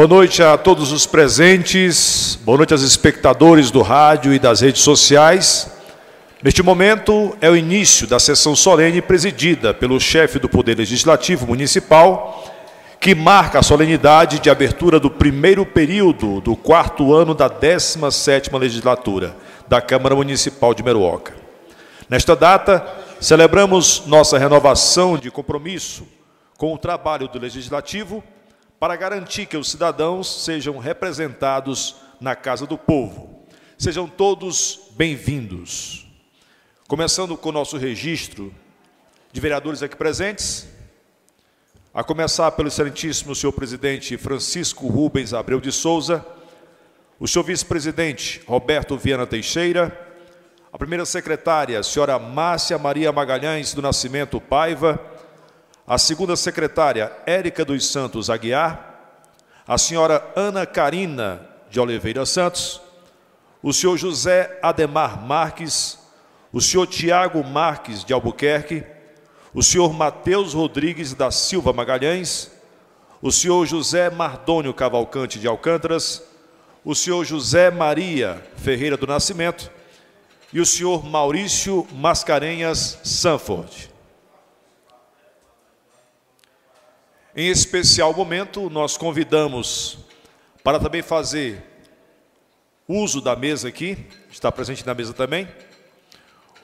[0.00, 4.80] Boa noite a todos os presentes, boa noite aos espectadores do rádio e das redes
[4.80, 5.70] sociais.
[6.42, 12.50] Neste momento é o início da sessão solene presidida pelo chefe do Poder Legislativo Municipal,
[12.98, 19.36] que marca a solenidade de abertura do primeiro período do quarto ano da 17ª legislatura
[19.68, 21.34] da Câmara Municipal de Meruoca.
[22.08, 22.82] Nesta data,
[23.20, 26.08] celebramos nossa renovação de compromisso
[26.56, 28.24] com o trabalho do Legislativo
[28.80, 33.44] para garantir que os cidadãos sejam representados na Casa do Povo.
[33.76, 36.06] Sejam todos bem-vindos.
[36.88, 38.54] Começando com o nosso registro
[39.30, 40.66] de vereadores aqui presentes,
[41.92, 46.24] a começar pelo excelentíssimo senhor presidente Francisco Rubens Abreu de Souza,
[47.18, 50.08] o senhor vice-presidente Roberto Viana Teixeira,
[50.72, 54.98] a primeira secretária, senhora Márcia Maria Magalhães do Nascimento Paiva,
[55.90, 59.26] a segunda secretária, Érica dos Santos Aguiar,
[59.66, 62.80] a senhora Ana Carina de Oliveira Santos,
[63.60, 65.98] o senhor José Ademar Marques,
[66.52, 68.84] o senhor Tiago Marques de Albuquerque,
[69.52, 72.52] o senhor Mateus Rodrigues da Silva Magalhães,
[73.20, 76.22] o senhor José Mardônio Cavalcante de Alcântaras,
[76.84, 79.68] o senhor José Maria Ferreira do Nascimento
[80.52, 83.89] e o senhor Maurício Mascarenhas Sanford.
[87.34, 89.98] Em especial momento, nós convidamos
[90.64, 91.62] para também fazer
[92.88, 93.96] uso da mesa aqui,
[94.30, 95.48] está presente na mesa também,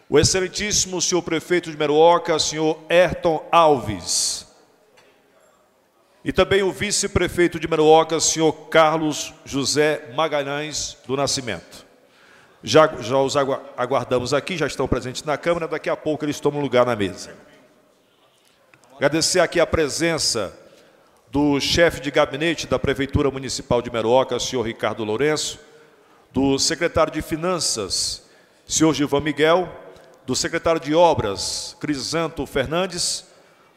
[0.09, 4.45] o excelentíssimo senhor prefeito de Meruoca, senhor Ayrton Alves,
[6.25, 11.87] e também o vice-prefeito de Meruoca, senhor Carlos José Magalhães do Nascimento.
[12.61, 16.61] Já, já os aguardamos aqui, já estão presentes na Câmara, daqui a pouco eles tomam
[16.61, 17.46] lugar na mesa.
[18.97, 20.59] Agradecer aqui a presença
[21.31, 25.61] do chefe de gabinete da Prefeitura Municipal de Meroca, senhor Ricardo Lourenço,
[26.33, 28.23] do secretário de Finanças,
[28.67, 29.69] senhor Gilvan Miguel,
[30.25, 33.27] do secretário de Obras, Crisanto Fernandes,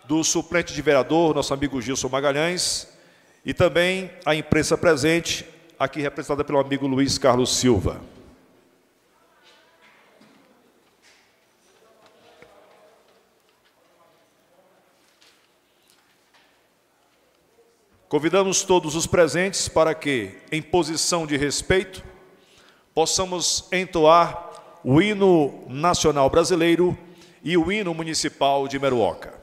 [0.05, 2.87] do suplente de vereador, nosso amigo Gilson Magalhães,
[3.45, 5.45] e também a imprensa presente,
[5.77, 7.99] aqui representada pelo amigo Luiz Carlos Silva.
[18.09, 22.03] Convidamos todos os presentes para que, em posição de respeito,
[22.91, 26.97] possamos entoar o hino nacional brasileiro
[27.43, 29.38] e o hino municipal de Meruoca.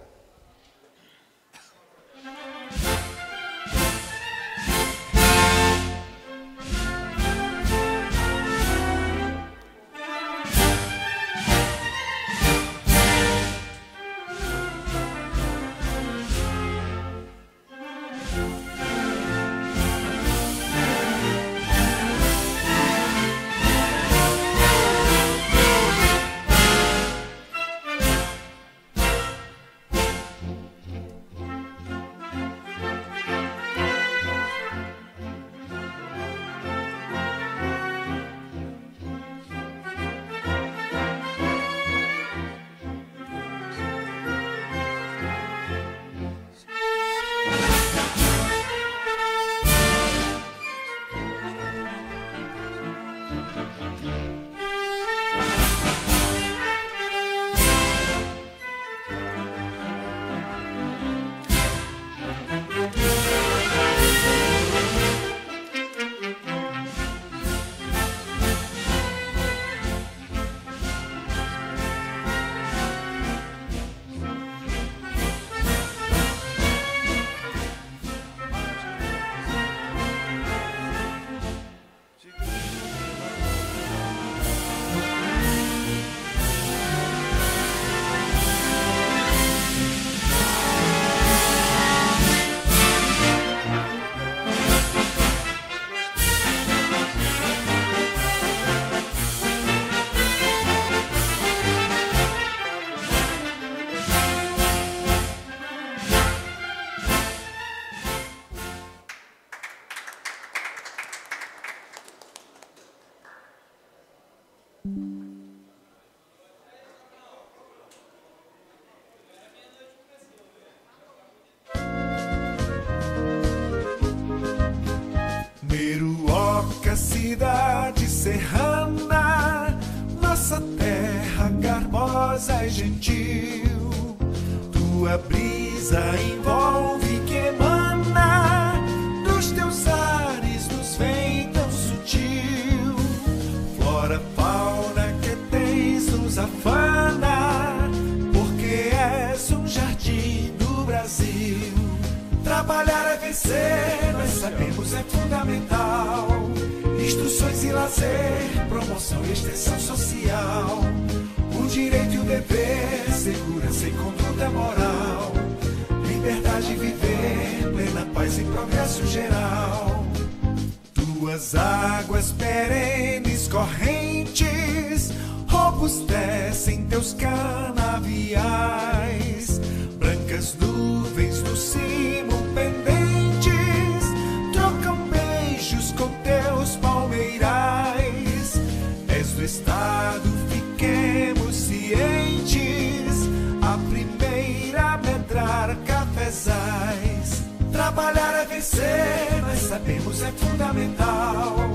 [198.66, 201.70] Vencer, nós sabemos é fundamental.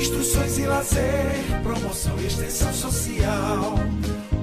[0.00, 3.74] Instruções e lazer, promoção e extensão social.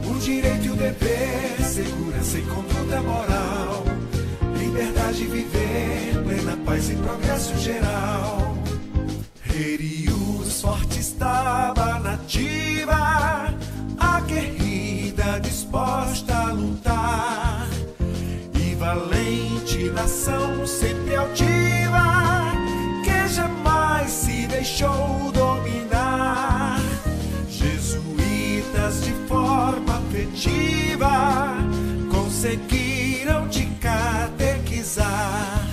[0.07, 3.83] O direito e o dever, segurança e conduta moral.
[4.57, 8.55] Liberdade de viver, plena paz e progresso geral.
[9.41, 13.53] Rerius forte estava nativa,
[13.97, 16.98] aguerrida, disposta a lutar.
[18.89, 22.51] Valente nação sempre altiva,
[23.03, 26.79] que jamais se deixou dominar.
[27.47, 31.55] Jesuítas de forma afetiva
[32.09, 35.67] conseguiram te catequizar.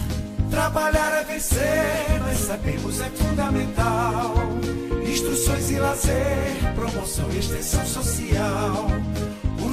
[0.51, 4.35] Trabalhar é vencer, nós sabemos é fundamental.
[5.11, 8.91] Instruções e lazer, promoção e extensão social.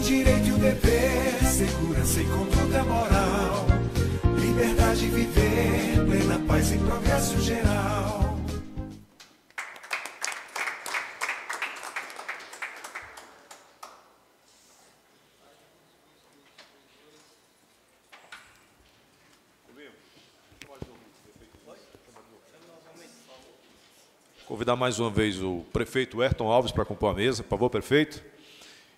[0.04, 3.66] Direito e o dever, segurança e conduta moral.
[4.38, 8.38] Liberdade de viver, plena paz e progresso geral.
[24.46, 28.34] Convidar mais uma vez o prefeito Ayrton Alves para compor a mesa, por favor, prefeito.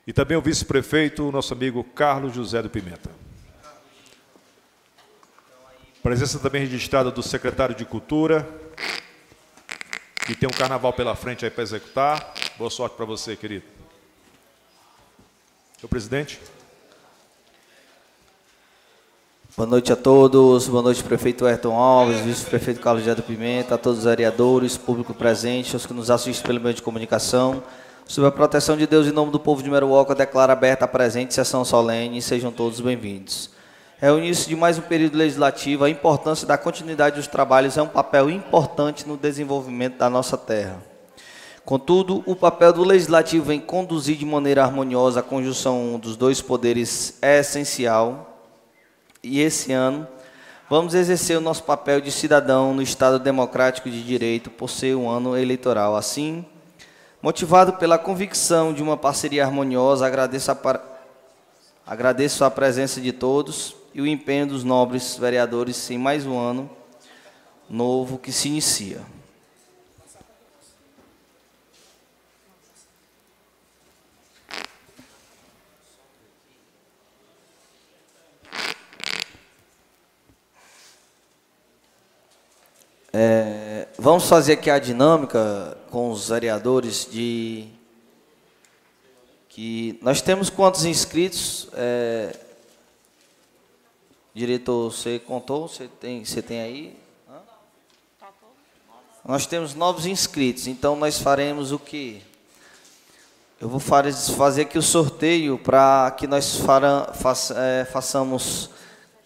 [0.07, 3.09] E também o vice-prefeito, nosso amigo Carlos José do Pimenta.
[6.03, 8.47] Presença também registrada do secretário de Cultura,
[10.27, 12.35] que tem um carnaval pela frente aí para executar.
[12.55, 13.65] Boa sorte para você, querido.
[15.79, 16.39] Senhor presidente.
[19.57, 23.77] Boa noite a todos, boa noite prefeito Ayrton Alves, vice-prefeito Carlos José do Pimenta, a
[23.77, 27.63] todos os vereadores, público presente, aos que nos assistem pelo meio de comunicação.
[28.07, 31.33] Sob a proteção de Deus, em nome do povo de Meruoca, declaro aberta a presente
[31.33, 33.49] sessão solene e sejam todos bem-vindos.
[33.99, 37.81] É o início de mais um período legislativo, a importância da continuidade dos trabalhos é
[37.81, 40.77] um papel importante no desenvolvimento da nossa terra.
[41.65, 47.17] Contudo, o papel do legislativo em conduzir de maneira harmoniosa a conjunção dos dois poderes
[47.23, 48.39] é essencial
[49.23, 50.07] e esse ano
[50.69, 55.09] vamos exercer o nosso papel de cidadão no Estado Democrático de Direito por ser um
[55.09, 55.95] ano eleitoral.
[55.95, 56.45] Assim,
[57.25, 60.79] motivado pela convicção de uma parceria harmoniosa, agradeço a, par...
[61.83, 66.69] agradeço a presença de todos e o empenho dos nobres vereadores em mais um ano
[67.67, 69.01] novo que se inicia.
[83.11, 87.69] É, vamos fazer aqui a dinâmica com os vereadores de
[89.47, 91.69] que nós temos quantos inscritos?
[91.71, 92.37] É,
[94.33, 95.69] diretor, você contou?
[95.69, 96.99] Você tem, você tem aí?
[97.29, 97.39] Hã?
[99.23, 102.21] Nós temos novos inscritos, então nós faremos o que?
[103.57, 106.59] Eu vou fazer aqui o sorteio para que nós
[107.55, 108.69] é, façamos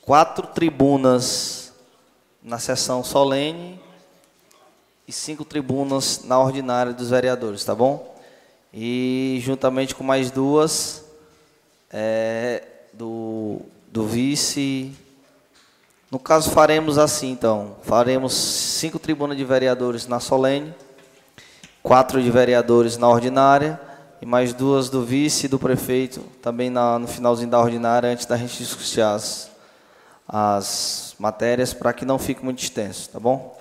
[0.03, 1.73] quatro tribunas
[2.43, 3.88] na sessão solene
[5.09, 8.15] e cinco tribunas na ordinária dos vereadores, tá bom?
[8.71, 11.03] E juntamente com mais duas
[11.91, 12.61] é,
[12.93, 14.93] do, do vice.
[16.11, 17.77] No caso, faremos assim, então.
[17.81, 20.75] Faremos cinco tribunas de vereadores na solene,
[21.81, 23.81] quatro de vereadores na ordinária
[24.21, 28.27] e mais duas do vice e do prefeito, também na, no finalzinho da ordinária, antes
[28.27, 29.49] da gente discutir as,
[30.27, 33.58] as matérias, para que não fique muito extenso, tá bom?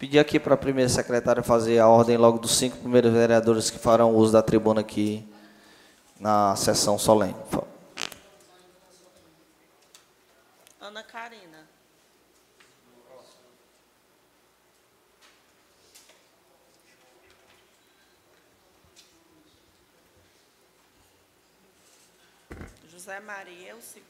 [0.00, 3.78] Pedir aqui para a primeira secretária fazer a ordem logo dos cinco primeiros vereadores que
[3.78, 5.28] farão uso da tribuna aqui
[6.18, 7.36] na sessão solene.
[10.80, 11.68] Ana Karina.
[22.90, 24.09] José Maria, o segundo.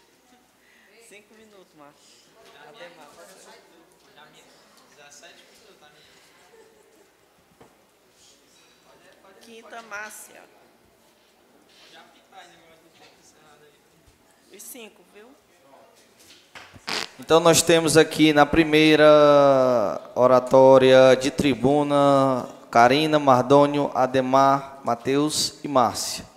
[1.11, 2.03] Cinco minutos, Marcos.
[2.69, 3.09] Aldemar.
[9.41, 10.41] Quinta, Márcia.
[14.55, 15.27] Os cinco, viu?
[17.19, 19.03] Então nós temos aqui na primeira
[20.15, 26.30] oratória de tribuna Karina, Mardônio, Ademar, Mateus e Márcia.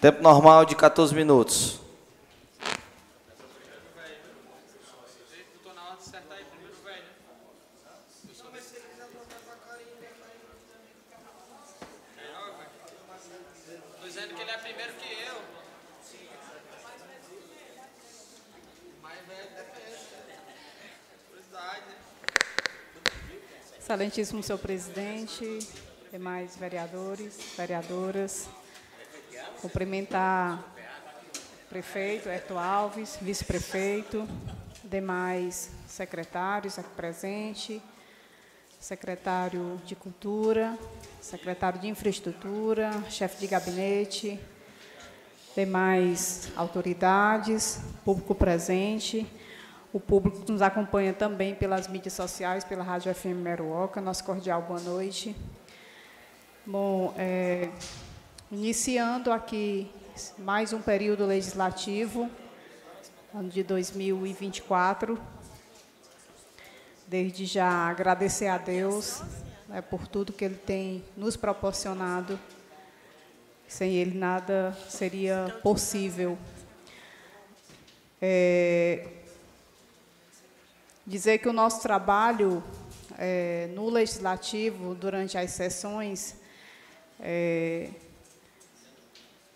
[0.00, 1.80] Tempo normal de 14 minutos.
[23.80, 25.58] Excelentíssimo senhor presidente,
[26.12, 28.46] demais vereadores, vereadoras,
[29.60, 30.62] cumprimentar
[31.64, 34.26] o prefeito Herto Alves, vice-prefeito,
[34.84, 37.82] demais secretários aqui presentes,
[38.78, 40.78] secretário de Cultura,
[41.20, 44.40] secretário de Infraestrutura, chefe de gabinete,
[45.56, 49.26] demais autoridades, público presente,
[49.92, 54.62] o público que nos acompanha também pelas mídias sociais, pela Rádio FM Meruoca, nosso cordial
[54.62, 55.34] boa noite.
[56.64, 57.70] Bom, é,
[58.50, 59.90] iniciando aqui
[60.38, 62.30] mais um período legislativo,
[63.34, 65.20] ano de 2024,
[67.06, 69.22] desde já agradecer a Deus
[69.68, 72.40] né, por tudo que Ele tem nos proporcionado.
[73.66, 76.38] Sem Ele nada seria possível.
[78.20, 79.08] É,
[81.06, 82.64] dizer que o nosso trabalho
[83.18, 86.34] é, no legislativo durante as sessões
[87.20, 87.90] é,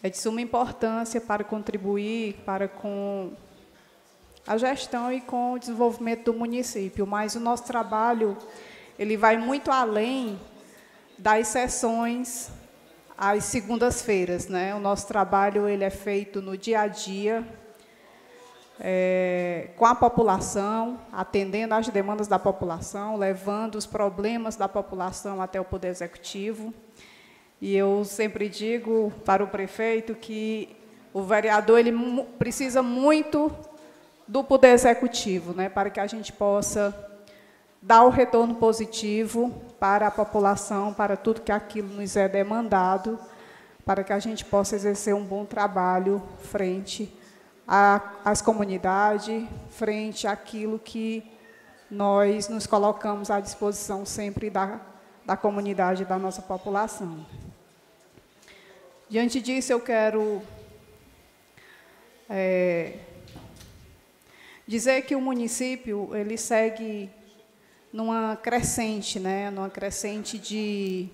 [0.02, 3.32] é de suma importância para contribuir para com
[4.46, 8.36] a gestão e com o desenvolvimento do município, mas o nosso trabalho
[8.98, 10.38] ele vai muito além
[11.16, 12.50] das sessões
[13.16, 14.74] às segundas-feiras, né?
[14.74, 17.46] O nosso trabalho ele é feito no dia a dia
[18.80, 25.60] é, com a população, atendendo às demandas da população, levando os problemas da população até
[25.60, 26.74] o poder executivo.
[27.62, 30.74] E eu sempre digo para o prefeito que
[31.14, 31.92] o vereador ele
[32.36, 33.52] precisa muito
[34.26, 36.92] do Poder Executivo, né, para que a gente possa
[37.80, 43.16] dar o retorno positivo para a população, para tudo que aquilo nos é demandado,
[43.86, 47.16] para que a gente possa exercer um bom trabalho frente
[48.24, 51.22] às comunidades, frente àquilo que
[51.88, 54.80] nós nos colocamos à disposição sempre da,
[55.24, 57.24] da comunidade, da nossa população.
[59.12, 60.40] Diante disso, eu quero
[62.30, 62.94] é,
[64.66, 67.10] dizer que o município ele segue
[67.92, 71.10] numa crescente, né, numa crescente de,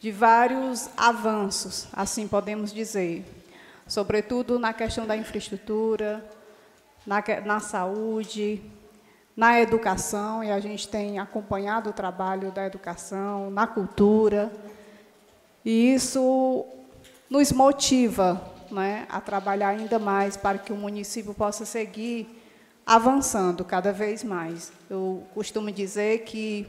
[0.00, 3.26] de vários avanços, assim podemos dizer,
[3.86, 6.24] sobretudo na questão da infraestrutura,
[7.06, 8.62] na, na saúde,
[9.36, 14.50] na educação, e a gente tem acompanhado o trabalho da educação, na cultura,
[15.64, 16.66] e isso
[17.30, 22.42] nos motiva né, a trabalhar ainda mais para que o município possa seguir
[22.84, 24.72] avançando cada vez mais.
[24.90, 26.66] Eu costumo dizer que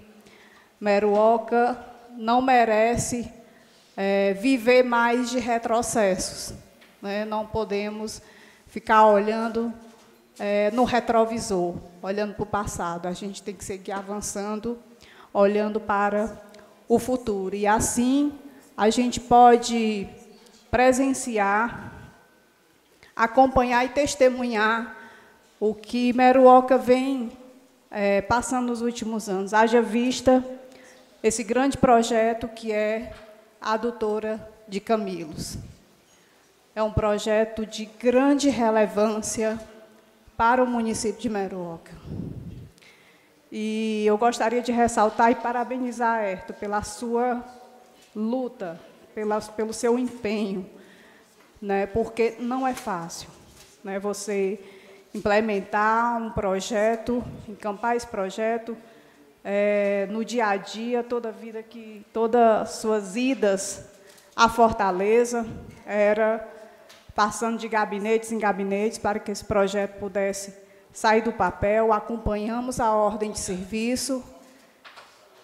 [0.80, 1.78] Meruoca
[2.16, 3.30] não merece
[3.98, 6.54] é, viver mais de retrocessos.
[7.02, 7.26] Né?
[7.26, 8.22] Não podemos
[8.68, 9.74] ficar olhando
[10.40, 13.08] é, no retrovisor, olhando para o passado.
[13.08, 14.80] A gente tem que seguir avançando,
[15.34, 16.42] olhando para
[16.88, 17.56] o futuro.
[17.56, 18.34] E assim
[18.78, 20.08] a gente pode
[20.70, 21.94] presenciar,
[23.16, 24.96] acompanhar e testemunhar
[25.60, 27.32] o que Meruoca vem
[27.90, 29.54] é, passando nos últimos anos.
[29.54, 30.44] Haja vista
[31.24, 33.14] esse grande projeto que é
[33.62, 35.58] a adutora de Camilos.
[36.76, 39.58] É um projeto de grande relevância
[40.36, 41.94] para o município de Meruoca.
[43.50, 47.42] E eu gostaria de ressaltar e parabenizar a Herto pela sua
[48.15, 48.80] luta,
[49.13, 50.69] pela, pelo seu empenho,
[51.62, 53.30] né, porque não é fácil
[53.84, 54.60] né, você
[55.13, 58.75] implementar um projeto, encampar esse projeto
[59.43, 63.86] é, no dia a dia, toda a vida que, todas as suas idas
[64.36, 65.45] à Fortaleza,
[65.86, 66.45] era
[67.13, 70.54] passando de gabinetes em gabinetes para que esse projeto pudesse
[70.91, 74.23] sair do papel, acompanhamos a ordem de serviço,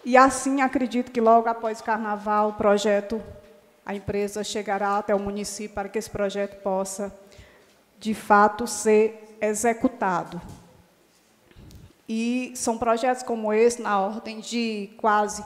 [0.04, 3.22] e assim acredito que logo após o carnaval o projeto,
[3.86, 7.14] a empresa chegará até o município para que esse projeto possa,
[8.00, 10.42] de fato, ser executado.
[12.08, 15.44] E são projetos como esse, na ordem de quase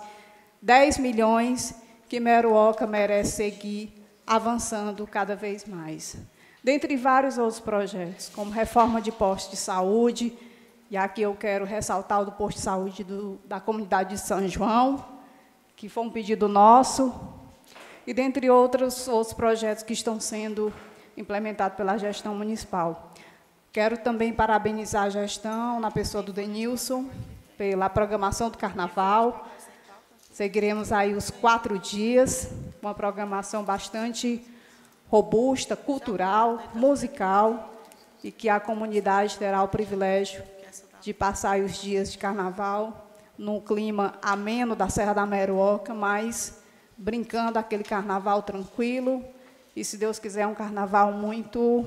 [0.62, 1.76] 10 milhões,
[2.10, 3.94] que Meruoca merece seguir
[4.26, 6.18] avançando cada vez mais.
[6.64, 10.36] Dentre vários outros projetos, como reforma de postos de saúde,
[10.90, 14.48] e aqui eu quero ressaltar o do posto de saúde do, da comunidade de São
[14.48, 15.04] João,
[15.76, 17.14] que foi um pedido nosso,
[18.06, 20.72] e dentre outros, outros projetos que estão sendo
[21.18, 23.12] implementados pela gestão municipal.
[23.72, 27.10] Quero também parabenizar a gestão, na pessoa do Denilson,
[27.58, 29.48] pela programação do Carnaval.
[30.32, 34.46] Seguiremos aí os quatro dias, uma programação bastante
[35.10, 37.74] robusta, cultural, musical,
[38.24, 40.44] e que a comunidade terá o privilégio
[41.06, 46.64] de passar os dias de carnaval num clima ameno da Serra da Meruoca, mas
[46.98, 49.24] brincando aquele carnaval tranquilo
[49.76, 51.86] e, se Deus quiser, um carnaval muito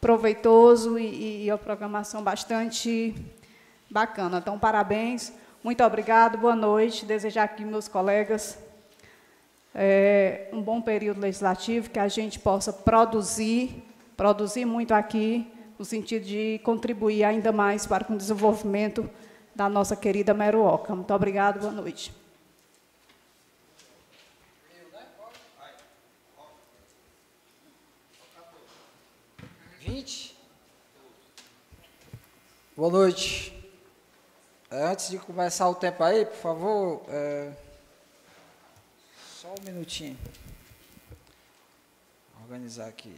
[0.00, 3.16] proveitoso e, e a programação bastante
[3.90, 4.38] bacana.
[4.38, 5.32] Então, parabéns,
[5.64, 7.04] muito obrigado, boa noite.
[7.04, 8.56] Desejar aqui meus colegas
[9.74, 13.82] é, um bom período legislativo, que a gente possa produzir,
[14.16, 19.08] produzir muito aqui no sentido de contribuir ainda mais para o desenvolvimento
[19.54, 20.94] da nossa querida Meruoca.
[20.94, 22.12] Muito obrigada, boa noite.
[29.80, 30.36] Vinte.
[32.76, 33.54] Boa noite.
[34.70, 37.52] É, antes de começar o tempo aí, por favor, é,
[39.40, 40.18] só um minutinho.
[42.34, 43.16] Vou organizar aqui.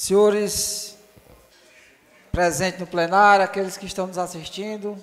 [0.00, 0.96] Senhores
[2.30, 4.96] presentes no plenário, aqueles que estão nos assistindo,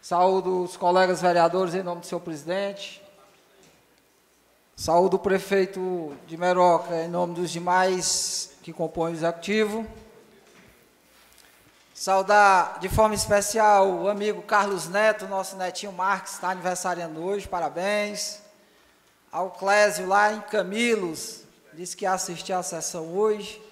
[0.00, 3.02] saúdo os colegas vereadores em nome do seu presidente,
[4.76, 9.84] saúdo o prefeito de Meroca em nome dos demais que compõem o executivo,
[11.92, 18.38] saudar de forma especial o amigo Carlos Neto, nosso netinho Marques, está aniversariando hoje, parabéns,
[19.32, 21.40] ao Clésio lá em Camilos,
[21.72, 23.63] disse que ia assistir a sessão hoje,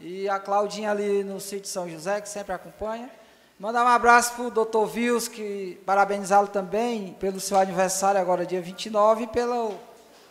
[0.00, 3.10] e a Claudinha ali no sítio São José, que sempre acompanha.
[3.58, 8.62] Mandar um abraço para o doutor Vils, que parabenizá-lo também pelo seu aniversário, agora dia
[8.62, 9.74] 29, e pelo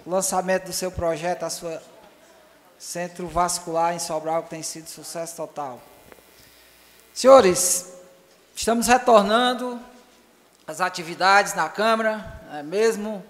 [0.05, 1.82] lançamento do seu projeto, a sua
[2.79, 5.79] Centro Vascular em Sobral, que tem sido sucesso total.
[7.13, 7.93] Senhores,
[8.55, 9.79] estamos retornando
[10.65, 13.23] às atividades na Câmara, é mesmo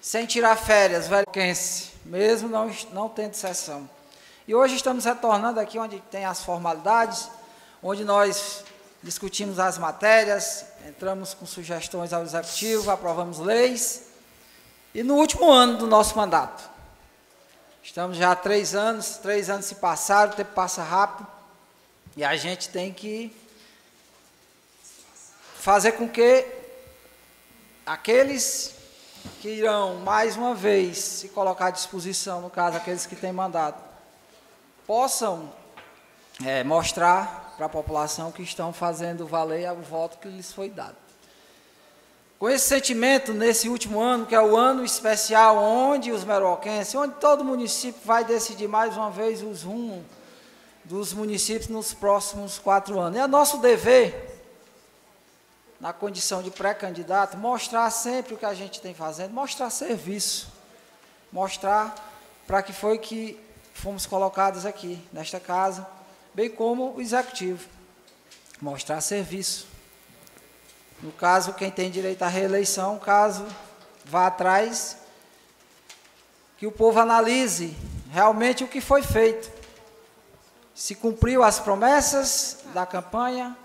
[0.00, 1.26] sem tirar férias, velho,
[2.04, 3.88] mesmo não, não tendo sessão.
[4.50, 7.28] E hoje estamos retornando aqui onde tem as formalidades,
[7.80, 8.64] onde nós
[9.00, 14.06] discutimos as matérias, entramos com sugestões ao Executivo, aprovamos leis.
[14.92, 16.68] E no último ano do nosso mandato,
[17.80, 21.28] estamos já há três anos, três anos se passaram, o tempo passa rápido,
[22.16, 23.32] e a gente tem que
[25.60, 26.44] fazer com que
[27.86, 28.74] aqueles
[29.40, 33.89] que irão mais uma vez se colocar à disposição, no caso, aqueles que têm mandato,
[34.90, 35.52] possam
[36.44, 40.96] é, mostrar para a população que estão fazendo valer o voto que lhes foi dado.
[42.40, 47.14] Com esse sentimento, nesse último ano, que é o ano especial, onde os meroquenses, onde
[47.20, 50.02] todo município vai decidir mais uma vez os rumos
[50.84, 53.16] dos municípios nos próximos quatro anos.
[53.16, 54.42] É nosso dever,
[55.78, 60.48] na condição de pré-candidato, mostrar sempre o que a gente tem fazendo, mostrar serviço,
[61.30, 61.94] mostrar
[62.44, 63.38] para que foi que
[63.80, 65.86] fomos colocados aqui, nesta casa,
[66.34, 67.66] bem como o executivo.
[68.60, 69.66] Mostrar serviço.
[71.02, 73.46] No caso, quem tem direito à reeleição, caso
[74.04, 74.98] vá atrás,
[76.58, 77.74] que o povo analise
[78.12, 79.50] realmente o que foi feito.
[80.74, 83.56] Se cumpriu as promessas da campanha,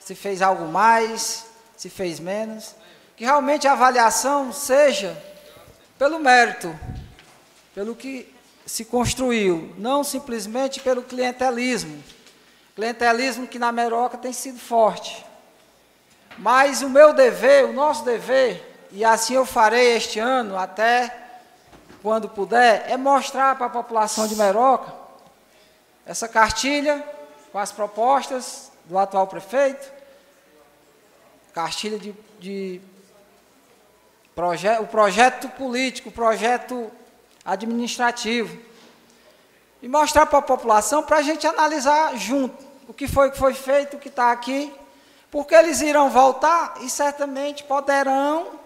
[0.00, 1.44] se fez algo mais,
[1.76, 2.74] se fez menos.
[3.16, 5.14] Que realmente a avaliação seja
[5.98, 6.74] pelo mérito,
[7.74, 8.32] pelo que
[8.66, 12.02] se construiu, não simplesmente pelo clientelismo.
[12.74, 15.24] Clientelismo que na Meroca tem sido forte.
[16.38, 21.14] Mas o meu dever, o nosso dever, e assim eu farei este ano, até
[22.02, 24.92] quando puder, é mostrar para a população de Meroca
[26.06, 27.04] essa cartilha
[27.52, 29.92] com as propostas do atual prefeito,
[31.52, 32.80] cartilha de, de
[34.34, 36.90] proje o projeto político, o projeto
[37.44, 38.58] administrativo,
[39.82, 43.52] e mostrar para a população para a gente analisar junto o que foi que foi
[43.52, 44.72] feito, o que está aqui,
[45.30, 48.60] porque eles irão voltar e certamente poderão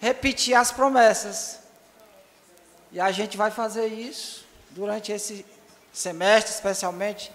[0.00, 1.60] repetir as promessas.
[2.90, 5.46] E a gente vai fazer isso durante esse
[5.92, 7.30] semestre, especialmente,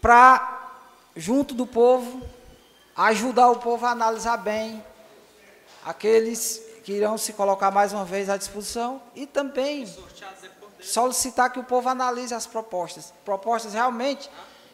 [0.00, 0.72] para,
[1.16, 2.22] junto do povo,
[2.96, 4.84] ajudar o povo a analisar bem
[5.84, 9.86] aqueles que irão se colocar mais uma vez à disposição e também
[10.82, 13.14] solicitar que o povo analise as propostas.
[13.24, 14.28] Propostas realmente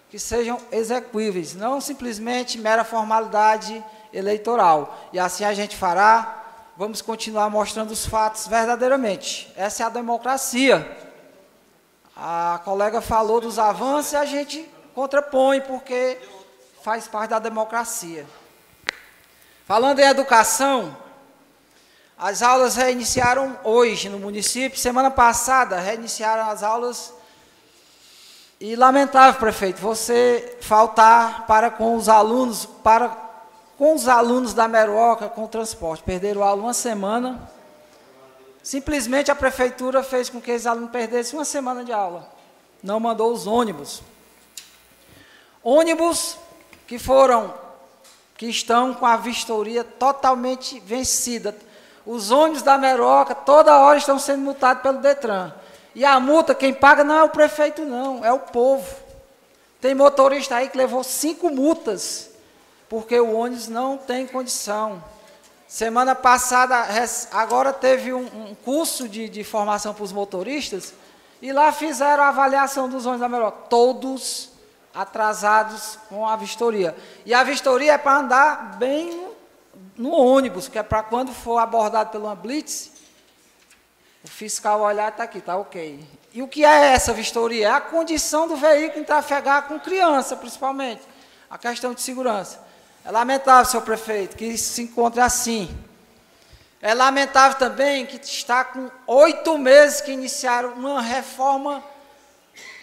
[0.09, 4.97] que sejam execuíveis, não simplesmente mera formalidade eleitoral.
[5.13, 6.43] E assim a gente fará.
[6.75, 9.53] Vamos continuar mostrando os fatos verdadeiramente.
[9.55, 10.91] Essa é a democracia.
[12.17, 16.19] A colega falou dos avanços e a gente contrapõe, porque
[16.83, 18.27] faz parte da democracia.
[19.67, 20.97] Falando em educação,
[22.19, 24.79] as aulas reiniciaram hoje no município.
[24.79, 27.13] Semana passada reiniciaram as aulas.
[28.59, 33.09] E lamentável, prefeito, você faltar para com os alunos, para
[33.77, 36.03] com os alunos da Meroca com o transporte.
[36.03, 37.51] Perderam aula uma semana.
[38.63, 42.33] Simplesmente a prefeitura fez com que os alunos perdessem uma semana de aula.
[42.83, 44.03] Não mandou os ônibus.
[45.63, 46.39] Ônibus
[46.87, 47.53] que foram,
[48.39, 51.55] que estão com a vistoria totalmente vencida.
[52.07, 55.53] Os ônibus da Meroca toda hora estão sendo multados pelo Detran.
[55.93, 58.87] E a multa, quem paga não é o prefeito, não, é o povo.
[59.81, 62.31] Tem motorista aí que levou cinco multas,
[62.89, 65.03] porque o ônibus não tem condição.
[65.67, 66.87] Semana passada,
[67.33, 70.95] agora teve um, um curso de, de formação para os motoristas,
[71.43, 73.65] e lá fizeram a avaliação dos ônibus da Meroca.
[73.69, 74.51] Todos
[74.95, 76.97] atrasados com a vistoria.
[77.25, 79.29] E a vistoria é para andar bem
[79.97, 82.91] no ônibus, que é para quando for abordado por uma blitz,
[84.25, 86.05] o fiscal olhar está aqui, está ok.
[86.35, 87.69] E o que é essa vistoria?
[87.69, 91.03] É a condição do veículo em trafegar com criança, principalmente.
[91.49, 92.61] A questão de segurança.
[93.05, 95.75] É lamentável, senhor prefeito, que se encontre assim.
[96.83, 101.83] É lamentável também que está com oito meses que iniciaram uma reforma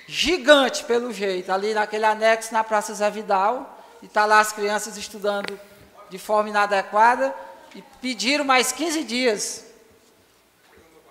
[0.08, 4.98] gigante, pelo jeito, ali naquele anexo na Praça Zé Vidal, e está lá as crianças
[4.98, 5.60] estudando
[6.14, 7.34] de forma inadequada
[7.74, 9.66] e pediram mais 15 dias.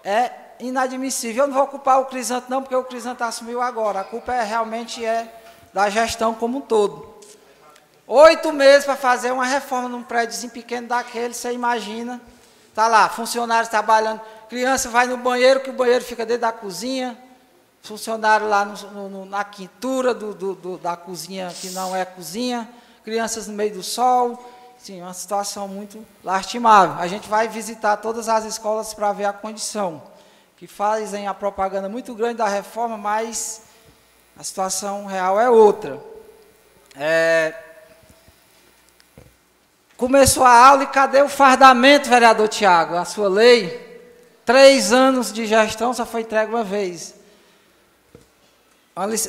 [0.04, 1.42] É inadmissível.
[1.42, 3.98] Eu não vou culpar o Crisanto não, porque o Crisanto assumiu agora.
[3.98, 5.26] A culpa é realmente é
[5.74, 7.16] da gestão como um todo.
[8.06, 12.20] Oito meses para fazer uma reforma num prédio pequeno daquele, você imagina.
[12.68, 14.20] Está lá, funcionários trabalhando.
[14.48, 17.18] Criança vai no banheiro, que o banheiro fica dentro da cozinha.
[17.82, 22.68] Funcionário lá no, no, na quintura do, do, do, da cozinha, que não é cozinha.
[23.02, 24.38] Crianças no meio do sol.
[24.82, 26.96] Sim, uma situação muito lastimável.
[26.98, 30.02] A gente vai visitar todas as escolas para ver a condição,
[30.56, 33.62] que fazem a propaganda muito grande da reforma, mas
[34.36, 36.02] a situação real é outra.
[36.96, 37.54] É,
[39.96, 42.96] começou a aula e cadê o fardamento, vereador Tiago?
[42.96, 44.10] A sua lei?
[44.44, 47.21] Três anos de gestão só foi entregue uma vez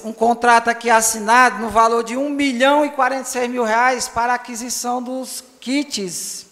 [0.03, 5.01] um contrato aqui assinado no valor de 1 milhão e 46 mil reais para aquisição
[5.01, 6.47] dos kits.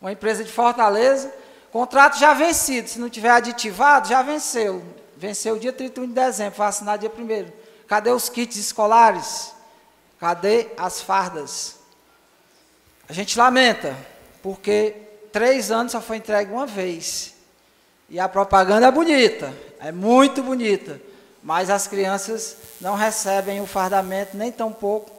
[0.00, 1.32] Uma empresa de Fortaleza.
[1.72, 2.88] Contrato já vencido.
[2.88, 4.84] Se não tiver aditivado, já venceu.
[5.16, 7.52] Venceu dia 31 de dezembro, vai assinar dia 1
[7.88, 9.52] Cadê os kits escolares?
[10.20, 11.76] Cadê as fardas?
[13.08, 13.96] A gente lamenta,
[14.42, 14.94] porque
[15.32, 17.34] três anos só foi entregue uma vez.
[18.08, 21.07] E a propaganda é bonita, é muito bonita
[21.42, 25.10] mas as crianças não recebem o fardamento, nem tampouco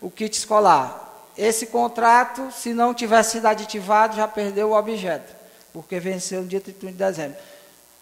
[0.00, 1.04] o kit escolar.
[1.36, 5.34] Esse contrato, se não tivesse sido aditivado, já perdeu o objeto,
[5.72, 7.36] porque venceu no dia 31 de dezembro.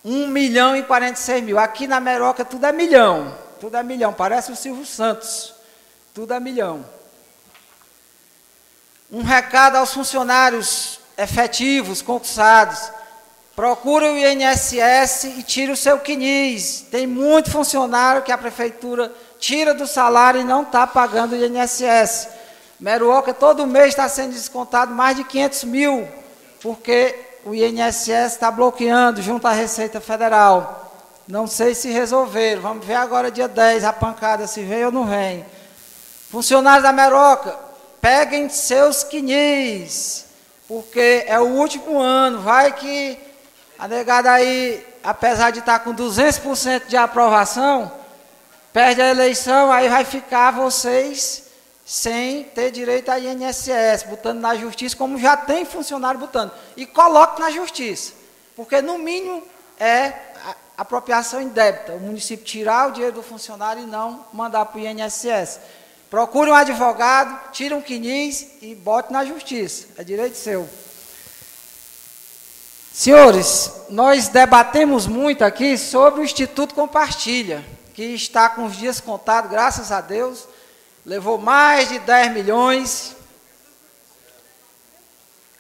[0.05, 1.59] 1 milhão e 46 mil.
[1.59, 3.37] Aqui na Meroca tudo é milhão.
[3.59, 4.13] Tudo é milhão.
[4.13, 5.55] Parece o Silvio Santos.
[6.13, 6.85] Tudo é milhão.
[9.11, 12.91] Um recado aos funcionários efetivos, concursados.
[13.55, 16.85] Procure o INSS e tire o seu quinis.
[16.91, 22.29] Tem muito funcionário que a prefeitura tira do salário e não está pagando o INSS.
[22.81, 26.09] Meruoca todo mês está sendo descontado mais de 500 mil,
[26.61, 27.15] porque
[27.45, 30.93] o INSS está bloqueando junto à Receita Federal.
[31.29, 32.61] Não sei se resolveram.
[32.61, 35.47] Vamos ver agora dia 10 a pancada se vem ou não vem.
[36.29, 37.57] Funcionários da Meroca,
[38.01, 40.27] peguem seus quinis,
[40.67, 42.41] porque é o último ano.
[42.41, 43.24] Vai que
[43.85, 47.93] a negada aí, apesar de estar com 200% de aprovação,
[48.73, 51.43] perde a eleição, aí vai ficar vocês
[51.85, 56.51] sem ter direito a INSS, botando na justiça, como já tem funcionário botando.
[56.79, 58.15] E coloque na justiça,
[58.57, 59.43] porque no mínimo
[59.79, 60.15] é
[60.79, 65.61] apropriação indébita, o município tirar o dinheiro do funcionário e não mandar para o INSS.
[66.09, 69.89] Procure um advogado, tire um quinis e bote na justiça.
[69.99, 70.67] É direito seu.
[72.97, 79.51] Senhores, nós debatemos muito aqui sobre o Instituto Compartilha, que está com os dias contados,
[79.51, 80.47] graças a Deus.
[81.05, 83.17] Levou mais de 10 milhões.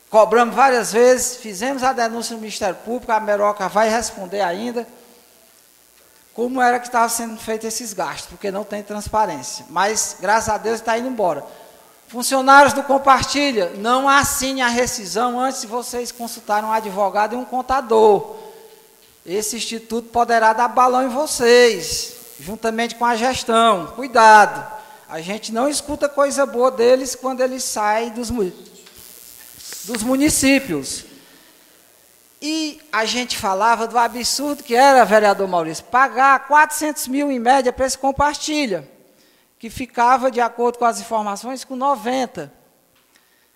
[0.08, 4.86] Cobramos várias vezes, fizemos a denúncia no Ministério Público, a Meroca vai responder ainda
[6.34, 9.66] como era que estava sendo feito esses gastos, porque não tem transparência.
[9.70, 11.44] Mas, graças a Deus, está indo embora.
[12.08, 17.44] Funcionários do Compartilha, não assine a rescisão antes de vocês consultarem um advogado e um
[17.44, 18.36] contador.
[19.26, 23.86] Esse instituto poderá dar balão em vocês, juntamente com a gestão.
[23.96, 24.74] Cuidado.
[25.08, 28.30] A gente não escuta coisa boa deles quando eles saem dos,
[29.84, 31.04] dos municípios.
[32.46, 37.72] E a gente falava do absurdo que era, vereador Maurício, pagar 400 mil em média
[37.72, 38.86] para esse compartilha,
[39.64, 42.52] que ficava, de acordo com as informações, com 90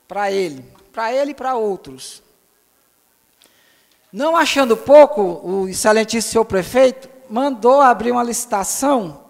[0.08, 2.22] para ele, para ele e para outros.
[4.10, 9.22] Não achando pouco, o excelentíssimo senhor prefeito mandou abrir uma licitação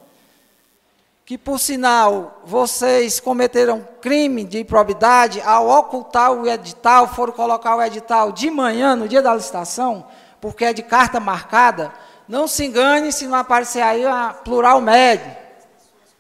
[1.27, 7.83] que, por sinal, vocês cometeram crime de improbidade ao ocultar o edital, foram colocar o
[7.83, 10.07] edital de manhã, no dia da licitação,
[10.41, 11.93] porque é de carta marcada.
[12.29, 15.48] Não se engane se não aparecer aí a plural médio.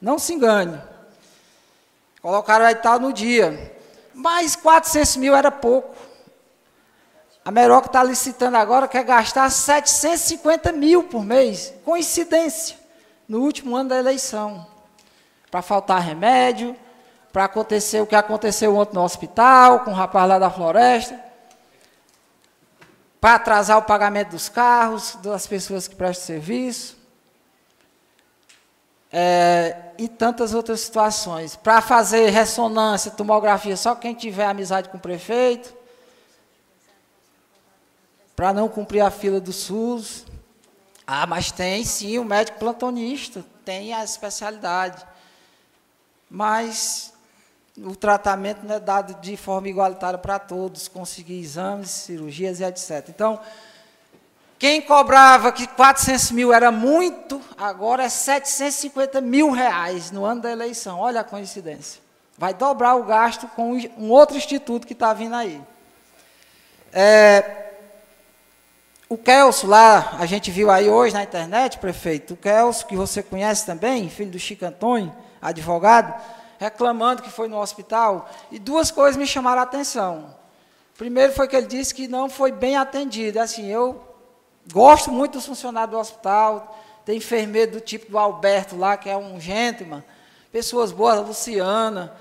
[0.00, 0.80] Não se engane.
[2.20, 3.76] Colocaram o edital no dia.
[4.14, 5.94] Mas 400 mil era pouco.
[7.44, 11.72] A Meroca está licitando agora, quer gastar 750 mil por mês.
[11.84, 12.76] Coincidência.
[13.26, 14.66] No último ano da eleição
[15.50, 16.76] para faltar remédio,
[17.32, 21.18] para acontecer o que aconteceu ontem no hospital, com o rapaz lá da floresta,
[23.20, 26.97] para atrasar o pagamento dos carros, das pessoas que prestam serviço,
[29.12, 31.56] é, e tantas outras situações.
[31.56, 35.74] Para fazer ressonância, tomografia, só quem tiver amizade com o prefeito,
[38.34, 40.26] para não cumprir a fila do SUS.
[41.06, 45.06] Ah, mas tem sim o médico plantonista, tem a especialidade
[46.30, 47.12] mas
[47.76, 53.08] o tratamento não é dado de forma igualitária para todos, conseguir exames, cirurgias e etc.
[53.08, 53.40] Então,
[54.58, 60.50] quem cobrava que 400 mil era muito, agora é 750 mil reais no ano da
[60.50, 60.98] eleição.
[60.98, 62.02] Olha a coincidência.
[62.36, 65.60] Vai dobrar o gasto com um outro instituto que está vindo aí.
[66.92, 67.68] É,
[69.08, 73.22] o Kelso lá, a gente viu aí hoje na internet, prefeito, o Kelso, que você
[73.22, 76.20] conhece também, filho do Chico Antônio, advogado,
[76.58, 80.34] reclamando que foi no hospital, e duas coisas me chamaram a atenção.
[80.96, 83.38] Primeiro foi que ele disse que não foi bem atendido.
[83.38, 84.07] Assim, eu
[84.72, 89.16] gosto muito dos funcionários do hospital, tem enfermeiro do tipo do Alberto lá, que é
[89.16, 90.04] um gentleman,
[90.52, 92.14] pessoas boas, a Luciana.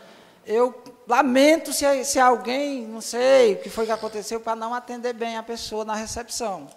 [0.46, 5.14] Eu lamento se, se alguém, não sei o que foi que aconteceu, para não atender
[5.14, 6.68] bem a pessoa na recepção.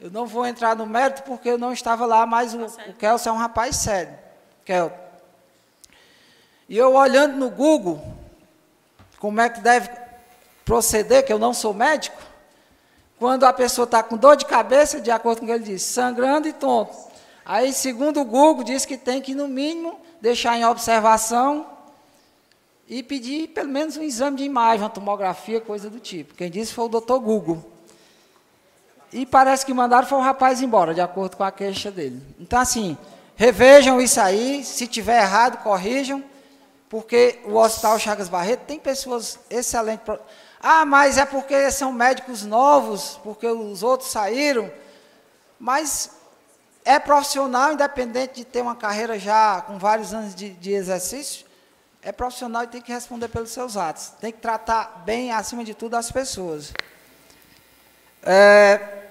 [0.00, 3.28] Eu não vou entrar no mérito porque eu não estava lá, mas o, o Kelso
[3.28, 4.18] é um rapaz sério.
[4.64, 4.94] Kelso.
[6.68, 8.02] E eu olhando no Google,
[9.18, 9.90] como é que deve
[10.64, 12.16] proceder, que eu não sou médico,
[13.22, 15.92] quando a pessoa está com dor de cabeça, de acordo com o que ele disse,
[15.92, 16.92] sangrando e tonto.
[17.46, 21.64] Aí, segundo o Google, diz que tem que, no mínimo, deixar em observação
[22.88, 26.34] e pedir pelo menos um exame de imagem, uma tomografia, coisa do tipo.
[26.34, 27.64] Quem disse foi o doutor Google.
[29.12, 32.20] E parece que mandaram foi o rapaz embora, de acordo com a queixa dele.
[32.40, 32.98] Então, assim,
[33.36, 36.24] revejam isso aí, se tiver errado, corrijam,
[36.88, 40.12] porque o Hospital Chagas Barreto tem pessoas excelentes.
[40.62, 44.72] Ah, mas é porque são médicos novos, porque os outros saíram.
[45.58, 46.12] Mas
[46.84, 51.44] é profissional, independente de ter uma carreira já com vários anos de, de exercício,
[52.00, 54.12] é profissional e tem que responder pelos seus atos.
[54.20, 56.72] Tem que tratar bem, acima de tudo, as pessoas.
[58.22, 59.02] É...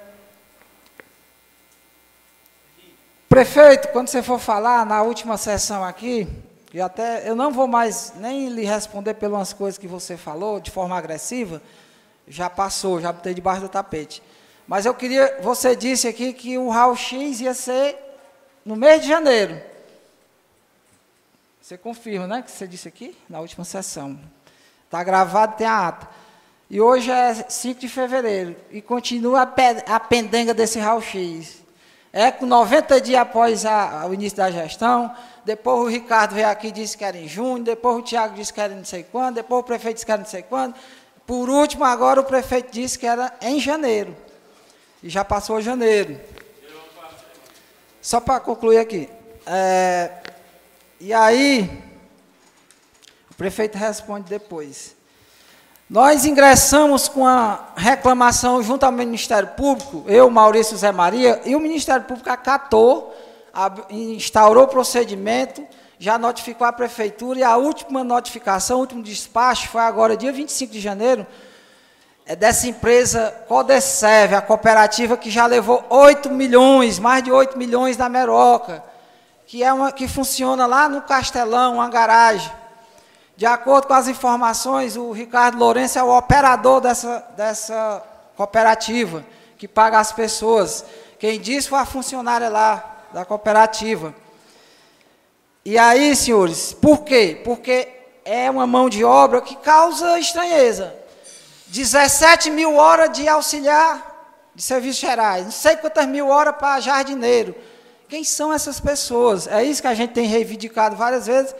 [3.28, 6.28] Prefeito, quando você for falar na última sessão aqui,
[6.74, 10.72] e até eu não vou mais nem lhe responder pelas coisas que você falou de
[10.72, 11.61] forma agressiva,
[12.28, 14.24] já passou, já botei debaixo do tapete.
[14.67, 17.97] Mas eu queria, você disse aqui que o raio-x ia ser
[18.63, 19.61] no mês de janeiro.
[21.61, 24.19] Você confirma, né, que você disse aqui na última sessão.
[24.86, 26.09] Está gravado, tem a ata.
[26.69, 31.61] E hoje é 5 de fevereiro e continua a, a pendenga desse raio-x.
[32.14, 36.68] É com 90 dias após a- o início da gestão, depois o Ricardo veio aqui
[36.68, 39.36] e disse que era em junho, depois o Tiago disse que era não sei quando,
[39.36, 40.76] depois o prefeito disse que era não sei quando.
[41.26, 44.16] Por último, agora o prefeito disse que era em janeiro.
[45.01, 46.20] E já passou janeiro.
[48.01, 49.09] Só para concluir aqui.
[49.45, 50.12] É,
[50.99, 51.70] e aí,
[53.30, 54.95] o prefeito responde depois.
[55.92, 61.60] Nós ingressamos com a reclamação junto ao Ministério Público, eu, Maurício Zé Maria, e o
[61.60, 63.14] Ministério Público acatou,
[63.89, 65.62] instaurou o procedimento,
[66.00, 70.72] já notificou a Prefeitura, e a última notificação, o último despacho, foi agora, dia 25
[70.72, 71.28] de janeiro,
[72.26, 77.98] é dessa empresa Codeserve, a cooperativa que já levou 8 milhões, mais de 8 milhões
[77.98, 78.82] na Meroca,
[79.46, 82.61] que, é uma, que funciona lá no Castelão, uma garagem.
[83.42, 88.04] De acordo com as informações, o Ricardo Lourenço é o operador dessa, dessa
[88.38, 89.26] cooperativa,
[89.58, 90.86] que paga as pessoas.
[91.18, 94.14] Quem disse foi a funcionária lá da cooperativa.
[95.66, 97.42] E aí, senhores, por quê?
[97.44, 97.89] Porque
[98.24, 100.94] é uma mão de obra que causa estranheza.
[101.66, 107.56] 17 mil horas de auxiliar de serviços gerais, não sei quantas mil horas para jardineiro.
[108.08, 109.48] Quem são essas pessoas?
[109.48, 111.56] É isso que a gente tem reivindicado várias vezes.